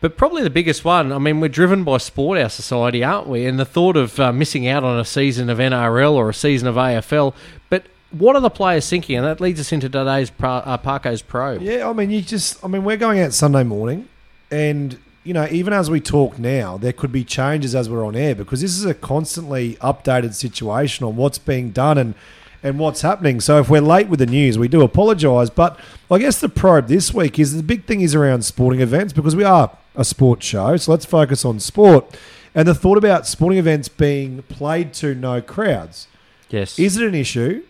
But 0.00 0.18
probably 0.18 0.42
the 0.42 0.50
biggest 0.50 0.84
one. 0.84 1.12
I 1.12 1.18
mean, 1.18 1.40
we're 1.40 1.48
driven 1.48 1.82
by 1.82 1.96
sport, 1.96 2.38
our 2.38 2.50
society, 2.50 3.02
aren't 3.02 3.26
we? 3.26 3.46
And 3.46 3.58
the 3.58 3.64
thought 3.64 3.96
of 3.96 4.20
uh, 4.20 4.32
missing 4.32 4.68
out 4.68 4.84
on 4.84 4.98
a 5.00 5.04
season 5.04 5.48
of 5.48 5.56
NRL 5.56 6.12
or 6.12 6.28
a 6.28 6.34
season 6.34 6.68
of 6.68 6.74
AFL. 6.74 7.32
But 7.70 7.84
what 8.10 8.36
are 8.36 8.42
the 8.42 8.50
players 8.50 8.88
thinking? 8.90 9.16
And 9.16 9.24
that 9.24 9.40
leads 9.40 9.60
us 9.60 9.72
into 9.72 9.88
today's 9.88 10.28
pro, 10.28 10.50
uh, 10.50 10.76
Parco's 10.76 11.22
probe. 11.22 11.62
Yeah, 11.62 11.88
I 11.88 11.94
mean, 11.94 12.10
you 12.10 12.20
just, 12.20 12.62
I 12.62 12.68
mean, 12.68 12.84
we're 12.84 12.98
going 12.98 13.18
out 13.20 13.32
Sunday 13.32 13.62
morning, 13.62 14.06
and 14.50 14.98
you 15.24 15.32
know, 15.32 15.48
even 15.50 15.72
as 15.72 15.90
we 15.90 16.00
talk 16.00 16.38
now, 16.38 16.76
there 16.76 16.92
could 16.92 17.10
be 17.10 17.24
changes 17.24 17.74
as 17.74 17.88
we're 17.88 18.06
on 18.06 18.14
air 18.14 18.34
because 18.34 18.60
this 18.60 18.76
is 18.76 18.84
a 18.84 18.94
constantly 18.94 19.74
updated 19.76 20.34
situation 20.34 21.06
on 21.06 21.16
what's 21.16 21.38
being 21.38 21.70
done 21.70 21.98
and 21.98 22.14
and 22.62 22.78
what's 22.78 23.02
happening. 23.02 23.42
So 23.42 23.58
if 23.58 23.68
we're 23.68 23.82
late 23.82 24.08
with 24.08 24.20
the 24.20 24.26
news, 24.26 24.58
we 24.58 24.68
do 24.68 24.80
apologise. 24.80 25.50
But 25.50 25.78
I 26.10 26.18
guess 26.18 26.40
the 26.40 26.48
probe 26.48 26.88
this 26.88 27.12
week 27.12 27.38
is 27.38 27.54
the 27.54 27.62
big 27.62 27.84
thing 27.84 28.00
is 28.00 28.14
around 28.14 28.42
sporting 28.42 28.80
events 28.80 29.12
because 29.12 29.36
we 29.36 29.44
are 29.44 29.76
a 29.94 30.04
sports 30.04 30.46
show. 30.46 30.74
So 30.78 30.90
let's 30.92 31.04
focus 31.04 31.44
on 31.44 31.60
sport. 31.60 32.18
And 32.54 32.66
the 32.66 32.74
thought 32.74 32.96
about 32.96 33.26
sporting 33.26 33.58
events 33.58 33.88
being 33.88 34.42
played 34.44 34.94
to 34.94 35.14
no 35.14 35.42
crowds. 35.42 36.08
Yes. 36.48 36.78
Is 36.78 36.96
it 36.96 37.06
an 37.06 37.14
issue? 37.14 37.64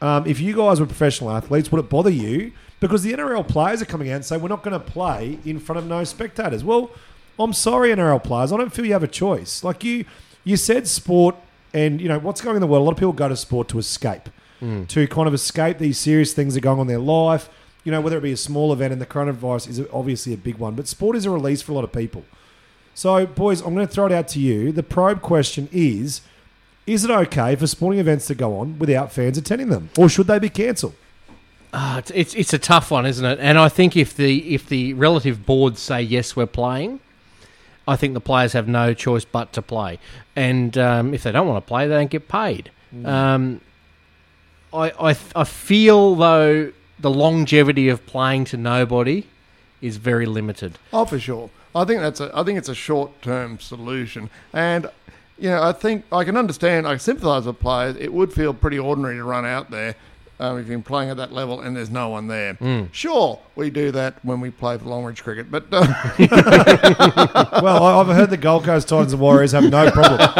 Um, 0.00 0.24
if 0.24 0.38
you 0.38 0.54
guys 0.54 0.78
were 0.78 0.86
professional 0.86 1.30
athletes, 1.30 1.72
would 1.72 1.80
it 1.80 1.90
bother 1.90 2.10
you? 2.10 2.52
Because 2.80 3.02
the 3.02 3.12
NRL 3.12 3.46
players 3.46 3.82
are 3.82 3.86
coming 3.86 4.10
out 4.10 4.16
and 4.16 4.24
say 4.24 4.36
we're 4.36 4.48
not 4.48 4.62
going 4.62 4.78
to 4.78 4.84
play 4.84 5.38
in 5.44 5.58
front 5.58 5.78
of 5.78 5.86
no 5.86 6.04
spectators. 6.04 6.62
Well, 6.62 6.90
I'm 7.38 7.52
sorry, 7.52 7.90
NRL 7.90 8.22
players. 8.22 8.52
I 8.52 8.56
don't 8.56 8.72
feel 8.72 8.84
you 8.84 8.92
have 8.92 9.02
a 9.02 9.08
choice. 9.08 9.64
Like 9.64 9.84
you, 9.84 10.04
you 10.44 10.56
said 10.56 10.86
sport, 10.86 11.36
and 11.74 12.00
you 12.00 12.08
know 12.08 12.18
what's 12.18 12.40
going 12.40 12.52
on 12.52 12.56
in 12.56 12.60
the 12.60 12.66
world. 12.66 12.82
A 12.82 12.84
lot 12.84 12.92
of 12.92 12.98
people 12.98 13.12
go 13.12 13.28
to 13.28 13.36
sport 13.36 13.68
to 13.68 13.78
escape, 13.78 14.28
hmm. 14.60 14.84
to 14.84 15.06
kind 15.06 15.28
of 15.28 15.34
escape 15.34 15.78
these 15.78 15.98
serious 15.98 16.32
things 16.32 16.54
that 16.54 16.60
are 16.60 16.62
going 16.62 16.80
on 16.80 16.84
in 16.84 16.88
their 16.88 16.98
life. 16.98 17.48
You 17.84 17.92
know, 17.92 18.00
whether 18.00 18.18
it 18.18 18.22
be 18.22 18.32
a 18.32 18.36
small 18.36 18.72
event, 18.72 18.92
and 18.92 19.00
the 19.00 19.06
coronavirus 19.06 19.68
is 19.68 19.82
obviously 19.92 20.34
a 20.34 20.36
big 20.36 20.58
one, 20.58 20.74
but 20.74 20.88
sport 20.88 21.16
is 21.16 21.24
a 21.26 21.30
release 21.30 21.62
for 21.62 21.72
a 21.72 21.74
lot 21.74 21.84
of 21.84 21.92
people. 21.92 22.24
So, 22.94 23.24
boys, 23.26 23.60
I'm 23.60 23.74
going 23.74 23.86
to 23.86 23.92
throw 23.92 24.06
it 24.06 24.12
out 24.12 24.26
to 24.28 24.40
you. 24.40 24.72
The 24.72 24.82
probe 24.82 25.22
question 25.22 25.68
is 25.70 26.22
Is 26.86 27.04
it 27.04 27.10
okay 27.10 27.54
for 27.54 27.66
sporting 27.66 28.00
events 28.00 28.26
to 28.26 28.34
go 28.34 28.58
on 28.58 28.78
without 28.78 29.12
fans 29.12 29.38
attending 29.38 29.68
them? 29.68 29.90
Or 29.96 30.08
should 30.08 30.26
they 30.26 30.38
be 30.38 30.48
cancelled? 30.48 30.94
Ah, 31.72 31.98
it's, 31.98 32.10
it's 32.12 32.34
it's 32.34 32.52
a 32.52 32.58
tough 32.58 32.90
one, 32.90 33.04
isn't 33.06 33.24
it? 33.24 33.38
And 33.40 33.58
I 33.58 33.68
think 33.68 33.96
if 33.96 34.16
the 34.16 34.54
if 34.54 34.68
the 34.68 34.94
relative 34.94 35.44
boards 35.44 35.80
say 35.80 36.00
yes, 36.00 36.34
we're 36.34 36.46
playing, 36.46 37.00
I 37.86 37.96
think 37.96 38.14
the 38.14 38.20
players 38.20 38.52
have 38.54 38.68
no 38.68 38.94
choice 38.94 39.24
but 39.24 39.52
to 39.52 39.62
play. 39.62 39.98
And 40.34 40.76
um, 40.78 41.12
if 41.12 41.22
they 41.22 41.32
don't 41.32 41.46
want 41.46 41.64
to 41.64 41.68
play, 41.68 41.86
they 41.86 41.94
don't 41.94 42.10
get 42.10 42.28
paid. 42.28 42.70
Um, 43.04 43.60
I, 44.72 44.90
I 45.10 45.16
I 45.36 45.44
feel 45.44 46.14
though 46.14 46.72
the 46.98 47.10
longevity 47.10 47.88
of 47.88 48.04
playing 48.06 48.46
to 48.46 48.56
nobody 48.56 49.26
is 49.80 49.98
very 49.98 50.26
limited. 50.26 50.78
Oh, 50.92 51.04
for 51.04 51.18
sure. 51.18 51.50
I 51.74 51.84
think 51.84 52.00
that's 52.00 52.20
a. 52.20 52.30
I 52.34 52.42
think 52.44 52.58
it's 52.58 52.68
a 52.68 52.74
short-term 52.74 53.60
solution, 53.60 54.30
and 54.52 54.90
you 55.38 55.50
know, 55.50 55.62
I 55.62 55.72
think 55.72 56.04
I 56.10 56.24
can 56.24 56.36
understand. 56.36 56.86
I 56.86 56.96
sympathise 56.96 57.44
with 57.44 57.60
players. 57.60 57.96
It 57.96 58.12
would 58.12 58.32
feel 58.32 58.54
pretty 58.54 58.78
ordinary 58.78 59.16
to 59.16 59.24
run 59.24 59.44
out 59.44 59.70
there 59.70 59.94
um, 60.40 60.58
if 60.58 60.68
you're 60.68 60.78
playing 60.80 61.10
at 61.10 61.16
that 61.16 61.32
level 61.32 61.60
and 61.60 61.76
there's 61.76 61.90
no 61.90 62.08
one 62.10 62.28
there. 62.28 62.56
Sure, 62.92 63.40
we 63.56 63.70
do 63.70 63.90
that 63.92 64.24
when 64.24 64.40
we 64.40 64.50
play 64.50 64.78
for 64.78 64.84
Longreach 64.84 65.22
cricket, 65.22 65.50
but 65.50 65.64
uh, 65.72 65.80
well, 67.62 67.82
I- 67.82 68.00
I've 68.00 68.06
heard 68.16 68.30
the 68.30 68.36
Gold 68.36 68.64
Coast 68.64 68.88
Titans 68.88 69.12
and 69.12 69.20
Warriors 69.22 69.52
have 69.52 69.64
no 69.64 69.90
problem. 69.90 70.18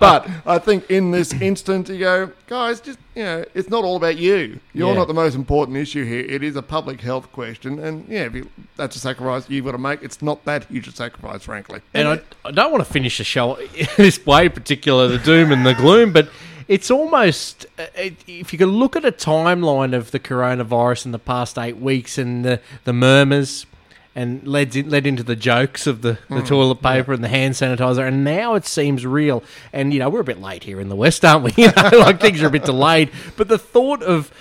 but 0.00 0.28
I 0.46 0.58
think 0.58 0.90
in 0.90 1.10
this 1.10 1.32
instance, 1.32 1.88
you 1.88 1.98
go, 1.98 2.30
guys, 2.46 2.80
just 2.80 2.98
you 3.14 3.22
know, 3.22 3.44
it's 3.54 3.68
not 3.68 3.84
all 3.84 3.96
about 3.96 4.16
you. 4.16 4.58
You're 4.72 4.88
Yeah. 4.88 4.94
not 4.94 5.08
the 5.08 5.14
most 5.14 5.34
important 5.34 5.76
issue 5.76 6.04
here. 6.04 6.20
It 6.20 6.42
is 6.42 6.56
a 6.56 6.62
public 6.62 7.00
health 7.00 7.30
question, 7.32 7.78
and 7.78 8.06
yeah, 8.08 8.24
if 8.24 8.34
you, 8.34 8.48
that's 8.76 8.96
a 8.96 8.98
sacrifice 8.98 9.48
you've 9.50 9.64
got 9.64 9.72
to 9.72 9.78
make. 9.78 10.02
It's 10.02 10.22
not 10.22 10.44
that 10.46 10.64
huge 10.64 10.88
a 10.88 10.92
sacrifice, 10.92 11.42
frankly. 11.42 11.80
And 11.94 12.08
I, 12.08 12.20
I 12.44 12.50
don't 12.50 12.72
want 12.72 12.84
to 12.84 12.90
finish 12.90 13.18
the 13.18 13.24
show 13.24 13.58
this 13.96 14.24
way, 14.24 14.48
particular 14.48 15.08
the 15.08 15.18
doom 15.18 15.52
and 15.52 15.64
the 15.66 15.74
gloom, 15.74 16.12
but 16.12 16.28
it's 16.68 16.90
almost 16.90 17.66
uh, 17.78 17.86
it, 17.94 18.16
if 18.26 18.52
you 18.52 18.58
can 18.58 18.70
look 18.70 18.96
at 18.96 19.04
a 19.04 19.12
timeline 19.12 19.94
of 19.94 20.10
the 20.10 20.18
coronavirus 20.18 21.06
in 21.06 21.12
the 21.12 21.18
past 21.18 21.58
eight 21.58 21.78
weeks 21.78 22.18
and 22.18 22.44
the, 22.44 22.60
the 22.84 22.92
murmurs 22.92 23.66
and 24.14 24.46
led 24.46 24.76
in, 24.76 24.90
led 24.90 25.06
into 25.06 25.22
the 25.22 25.36
jokes 25.36 25.86
of 25.86 26.02
the, 26.02 26.18
the 26.28 26.42
toilet 26.42 26.82
paper 26.82 27.12
and 27.12 27.24
the 27.24 27.28
hand 27.28 27.54
sanitizer, 27.54 28.06
and 28.06 28.24
now 28.24 28.54
it 28.54 28.66
seems 28.66 29.06
real. 29.06 29.42
And 29.72 29.92
you 29.92 30.00
know 30.00 30.10
we're 30.10 30.20
a 30.20 30.24
bit 30.24 30.40
late 30.40 30.64
here 30.64 30.80
in 30.80 30.88
the 30.88 30.96
west, 30.96 31.24
aren't 31.24 31.44
we? 31.44 31.52
You 31.62 31.72
know, 31.72 31.98
like 31.98 32.20
things 32.20 32.42
are 32.42 32.48
a 32.48 32.50
bit 32.50 32.64
delayed, 32.64 33.10
but 33.36 33.48
the 33.48 33.58
thought 33.58 34.02
of 34.02 34.32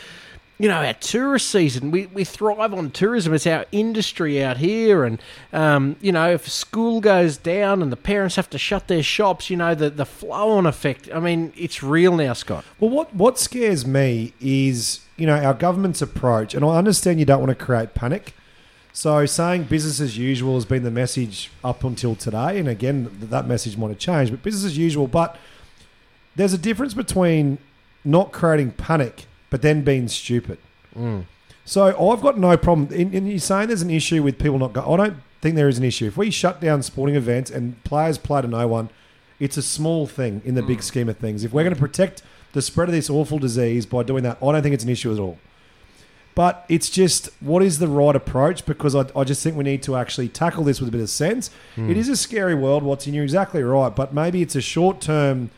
you 0.61 0.67
know, 0.67 0.85
our 0.85 0.93
tourist 0.93 1.49
season, 1.49 1.89
we, 1.89 2.05
we 2.05 2.23
thrive 2.23 2.71
on 2.71 2.91
tourism. 2.91 3.33
It's 3.33 3.47
our 3.47 3.65
industry 3.71 4.43
out 4.43 4.57
here. 4.57 5.03
And, 5.03 5.19
um, 5.51 5.95
you 6.01 6.11
know, 6.11 6.29
if 6.33 6.47
school 6.47 7.01
goes 7.01 7.35
down 7.35 7.81
and 7.81 7.91
the 7.91 7.97
parents 7.97 8.35
have 8.35 8.47
to 8.51 8.59
shut 8.59 8.87
their 8.87 9.01
shops, 9.01 9.49
you 9.49 9.57
know, 9.57 9.73
the, 9.73 9.89
the 9.89 10.05
flow 10.05 10.51
on 10.51 10.67
effect. 10.67 11.09
I 11.11 11.19
mean, 11.19 11.51
it's 11.57 11.81
real 11.81 12.15
now, 12.15 12.33
Scott. 12.33 12.63
Well, 12.79 12.91
what, 12.91 13.15
what 13.15 13.39
scares 13.39 13.87
me 13.87 14.33
is, 14.39 14.99
you 15.17 15.25
know, 15.25 15.35
our 15.35 15.55
government's 15.55 15.99
approach, 15.99 16.53
and 16.53 16.63
I 16.63 16.77
understand 16.77 17.19
you 17.19 17.25
don't 17.25 17.39
want 17.39 17.57
to 17.57 17.65
create 17.65 17.95
panic. 17.95 18.35
So 18.93 19.25
saying 19.25 19.63
business 19.63 19.99
as 19.99 20.15
usual 20.15 20.53
has 20.53 20.65
been 20.65 20.83
the 20.83 20.91
message 20.91 21.49
up 21.63 21.83
until 21.83 22.13
today, 22.13 22.59
and 22.59 22.69
again, 22.69 23.09
that 23.19 23.47
message 23.47 23.77
might 23.77 23.87
have 23.89 23.97
changed, 23.97 24.31
but 24.31 24.43
business 24.43 24.65
as 24.65 24.77
usual. 24.77 25.07
But 25.07 25.37
there's 26.35 26.53
a 26.53 26.57
difference 26.59 26.93
between 26.93 27.57
not 28.05 28.31
creating 28.31 28.73
panic 28.73 29.25
but 29.51 29.61
then 29.61 29.83
being 29.83 30.07
stupid. 30.07 30.57
So 31.63 31.85
I've 31.85 32.21
got 32.21 32.39
no 32.39 32.57
problem. 32.57 32.87
And 32.91 33.13
and 33.13 33.29
you're 33.29 33.37
saying 33.37 33.67
there's 33.67 33.83
an 33.83 33.91
issue 33.91 34.23
with 34.23 34.39
people 34.39 34.57
not 34.57 34.73
going. 34.73 34.99
I 34.99 35.05
don't 35.05 35.17
think 35.41 35.55
there 35.55 35.69
is 35.69 35.77
an 35.77 35.83
issue. 35.83 36.07
If 36.07 36.17
we 36.17 36.31
shut 36.31 36.59
down 36.59 36.81
sporting 36.81 37.15
events 37.15 37.51
and 37.51 37.81
players 37.83 38.17
play 38.17 38.41
to 38.41 38.47
no 38.47 38.67
one, 38.67 38.89
it's 39.39 39.57
a 39.57 39.61
small 39.61 40.07
thing 40.07 40.41
in 40.43 40.55
the 40.55 40.63
big 40.63 40.79
mm. 40.79 40.83
scheme 40.83 41.07
of 41.07 41.17
things. 41.17 41.43
If 41.43 41.53
we're 41.53 41.63
going 41.63 41.75
to 41.75 41.79
protect 41.79 42.23
the 42.53 42.61
spread 42.61 42.89
of 42.89 42.93
this 42.93 43.09
awful 43.09 43.37
disease 43.37 43.85
by 43.85 44.01
doing 44.03 44.23
that, 44.23 44.37
I 44.41 44.51
don't 44.51 44.63
think 44.63 44.73
it's 44.73 44.83
an 44.83 44.89
issue 44.89 45.13
at 45.13 45.19
all. 45.19 45.37
But 46.33 46.65
it's 46.69 46.89
just 46.89 47.29
what 47.41 47.61
is 47.61 47.79
the 47.79 47.87
right 47.87 48.15
approach? 48.15 48.65
Because 48.65 48.95
I, 48.95 49.05
I 49.15 49.23
just 49.23 49.43
think 49.43 49.55
we 49.55 49.63
need 49.63 49.83
to 49.83 49.95
actually 49.95 50.29
tackle 50.29 50.63
this 50.63 50.79
with 50.79 50.89
a 50.89 50.91
bit 50.91 51.01
of 51.01 51.09
sense. 51.09 51.49
Mm. 51.75 51.89
It 51.89 51.97
is 51.97 52.07
a 52.07 52.15
scary 52.15 52.55
world, 52.55 52.83
what's 52.83 53.05
in 53.05 53.13
you're 53.13 53.23
exactly 53.23 53.61
right. 53.61 53.93
But 53.93 54.13
maybe 54.13 54.41
it's 54.41 54.55
a 54.55 54.61
short 54.61 55.01
term, 55.01 55.51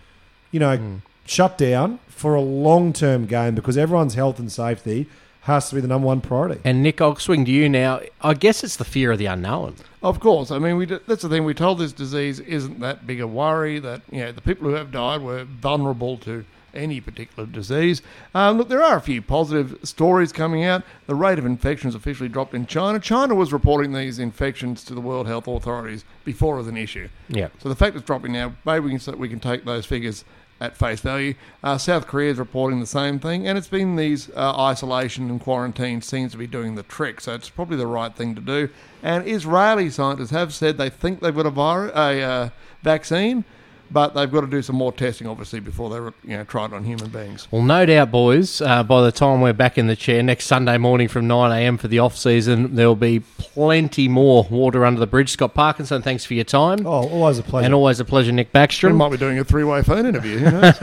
you 0.51 0.59
know, 0.59 0.77
mm. 0.77 1.01
Shutdown 1.25 1.99
for 2.07 2.35
a 2.35 2.41
long 2.41 2.93
term 2.93 3.25
game 3.25 3.55
because 3.55 3.77
everyone's 3.77 4.13
health 4.15 4.39
and 4.39 4.51
safety 4.51 5.07
has 5.41 5.67
to 5.69 5.75
be 5.75 5.81
the 5.81 5.87
number 5.87 6.07
one 6.07 6.21
priority. 6.21 6.61
And 6.63 6.81
Nick, 6.81 7.01
I'll 7.01 7.17
swing 7.17 7.43
to 7.45 7.51
you 7.51 7.67
now. 7.67 7.99
I 8.21 8.33
guess 8.33 8.63
it's 8.63 8.77
the 8.77 8.85
fear 8.85 9.11
of 9.11 9.19
the 9.19 9.25
unknown. 9.25 9.75
Of 10.01 10.19
course, 10.19 10.51
I 10.51 10.59
mean 10.59 10.77
we 10.77 10.85
d- 10.85 10.99
that's 11.07 11.21
the 11.21 11.29
thing. 11.29 11.43
We 11.43 11.53
told 11.53 11.79
this 11.79 11.93
disease 11.93 12.39
isn't 12.39 12.79
that 12.79 13.05
big 13.05 13.19
a 13.19 13.27
worry. 13.27 13.79
That 13.79 14.01
you 14.11 14.19
know 14.19 14.31
the 14.31 14.41
people 14.41 14.69
who 14.69 14.75
have 14.75 14.91
died 14.91 15.21
were 15.21 15.43
vulnerable 15.43 16.17
to 16.19 16.45
any 16.73 16.99
particular 16.99 17.47
disease. 17.47 18.01
Um, 18.33 18.57
look, 18.57 18.67
there 18.67 18.83
are 18.83 18.97
a 18.97 19.01
few 19.01 19.21
positive 19.21 19.77
stories 19.83 20.31
coming 20.31 20.63
out. 20.63 20.83
The 21.05 21.15
rate 21.15 21.37
of 21.37 21.45
infections 21.45 21.93
officially 21.93 22.29
dropped 22.29 22.53
in 22.53 22.65
China. 22.65 22.99
China 22.99 23.35
was 23.35 23.53
reporting 23.53 23.93
these 23.93 24.19
infections 24.19 24.83
to 24.85 24.95
the 24.95 25.01
World 25.01 25.27
Health 25.27 25.47
authorities 25.47 26.03
before 26.25 26.55
it 26.55 26.59
was 26.59 26.67
an 26.67 26.77
issue. 26.77 27.09
Yeah. 27.29 27.49
So 27.59 27.69
the 27.69 27.75
fact 27.75 27.95
it's 27.95 28.05
dropping 28.05 28.33
now, 28.33 28.53
maybe 28.65 28.85
we 28.85 28.97
can 28.97 29.19
we 29.19 29.29
can 29.29 29.39
take 29.39 29.65
those 29.65 29.85
figures 29.85 30.25
at 30.63 30.77
face 30.77 31.01
value. 31.01 31.33
Uh, 31.61 31.77
South 31.77 32.07
Korea 32.07 32.31
is 32.31 32.39
reporting 32.39 32.79
the 32.79 32.85
same 32.85 33.19
thing, 33.19 33.45
and 33.45 33.57
it's 33.57 33.67
been 33.67 33.97
these 33.97 34.29
uh, 34.29 34.57
isolation 34.57 35.29
and 35.29 35.41
quarantine 35.41 36.01
seems 36.01 36.31
to 36.31 36.37
be 36.37 36.47
doing 36.47 36.75
the 36.75 36.83
trick. 36.83 37.19
So 37.19 37.33
it's 37.33 37.49
probably 37.49 37.75
the 37.75 37.85
right 37.85 38.15
thing 38.15 38.33
to 38.35 38.41
do. 38.41 38.69
And 39.03 39.27
Israeli 39.27 39.89
scientists 39.89 40.31
have 40.31 40.53
said 40.53 40.77
they 40.77 40.89
think 40.89 41.19
they've 41.19 41.35
got 41.35 41.45
a 41.45 41.49
virus, 41.49 41.91
a 41.95 42.21
uh, 42.21 42.49
vaccine, 42.81 43.43
but 43.91 44.13
they've 44.15 44.31
got 44.31 44.41
to 44.41 44.47
do 44.47 44.61
some 44.61 44.75
more 44.75 44.91
testing, 44.91 45.27
obviously, 45.27 45.59
before 45.59 45.89
they 45.89 45.97
you 46.29 46.37
know 46.37 46.43
try 46.43 46.65
it 46.65 46.73
on 46.73 46.83
human 46.83 47.09
beings. 47.09 47.47
Well, 47.51 47.61
no 47.61 47.85
doubt, 47.85 48.11
boys. 48.11 48.61
Uh, 48.61 48.83
by 48.83 49.01
the 49.03 49.11
time 49.11 49.41
we're 49.41 49.53
back 49.53 49.77
in 49.77 49.87
the 49.87 49.95
chair 49.95 50.23
next 50.23 50.45
Sunday 50.45 50.77
morning 50.77 51.07
from 51.07 51.27
9 51.27 51.51
a.m. 51.51 51.77
for 51.77 51.87
the 51.87 51.99
off 51.99 52.17
season, 52.17 52.75
there'll 52.75 52.95
be 52.95 53.19
plenty 53.37 54.07
more 54.07 54.47
water 54.49 54.83
under 54.85 54.99
the 54.99 55.07
bridge. 55.07 55.29
Scott 55.29 55.53
Parkinson, 55.53 56.01
thanks 56.01 56.25
for 56.25 56.33
your 56.33 56.43
time. 56.43 56.85
Oh, 56.85 57.07
always 57.09 57.37
a 57.37 57.43
pleasure. 57.43 57.65
And 57.65 57.73
always 57.73 57.99
a 57.99 58.05
pleasure, 58.05 58.31
Nick 58.31 58.51
Baxter. 58.51 58.87
We 58.87 58.93
might 58.93 59.11
be 59.11 59.17
doing 59.17 59.37
a 59.39 59.43
three-way 59.43 59.83
phone 59.83 60.05
interview. 60.05 60.39
Who 60.39 60.51
knows? 60.51 60.77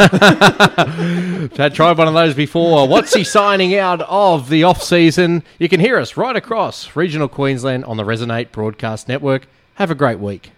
Tried 1.74 1.98
one 1.98 2.08
of 2.08 2.14
those 2.14 2.34
before. 2.34 2.86
What's 2.86 3.14
he 3.14 3.24
signing 3.24 3.74
out 3.76 4.02
of 4.02 4.48
the 4.48 4.64
off 4.64 4.82
season? 4.82 5.42
You 5.58 5.68
can 5.68 5.80
hear 5.80 5.98
us 5.98 6.16
right 6.16 6.36
across 6.36 6.94
regional 6.94 7.28
Queensland 7.28 7.84
on 7.84 7.96
the 7.96 8.04
Resonate 8.04 8.52
Broadcast 8.52 9.08
Network. 9.08 9.46
Have 9.74 9.90
a 9.90 9.94
great 9.94 10.18
week. 10.18 10.52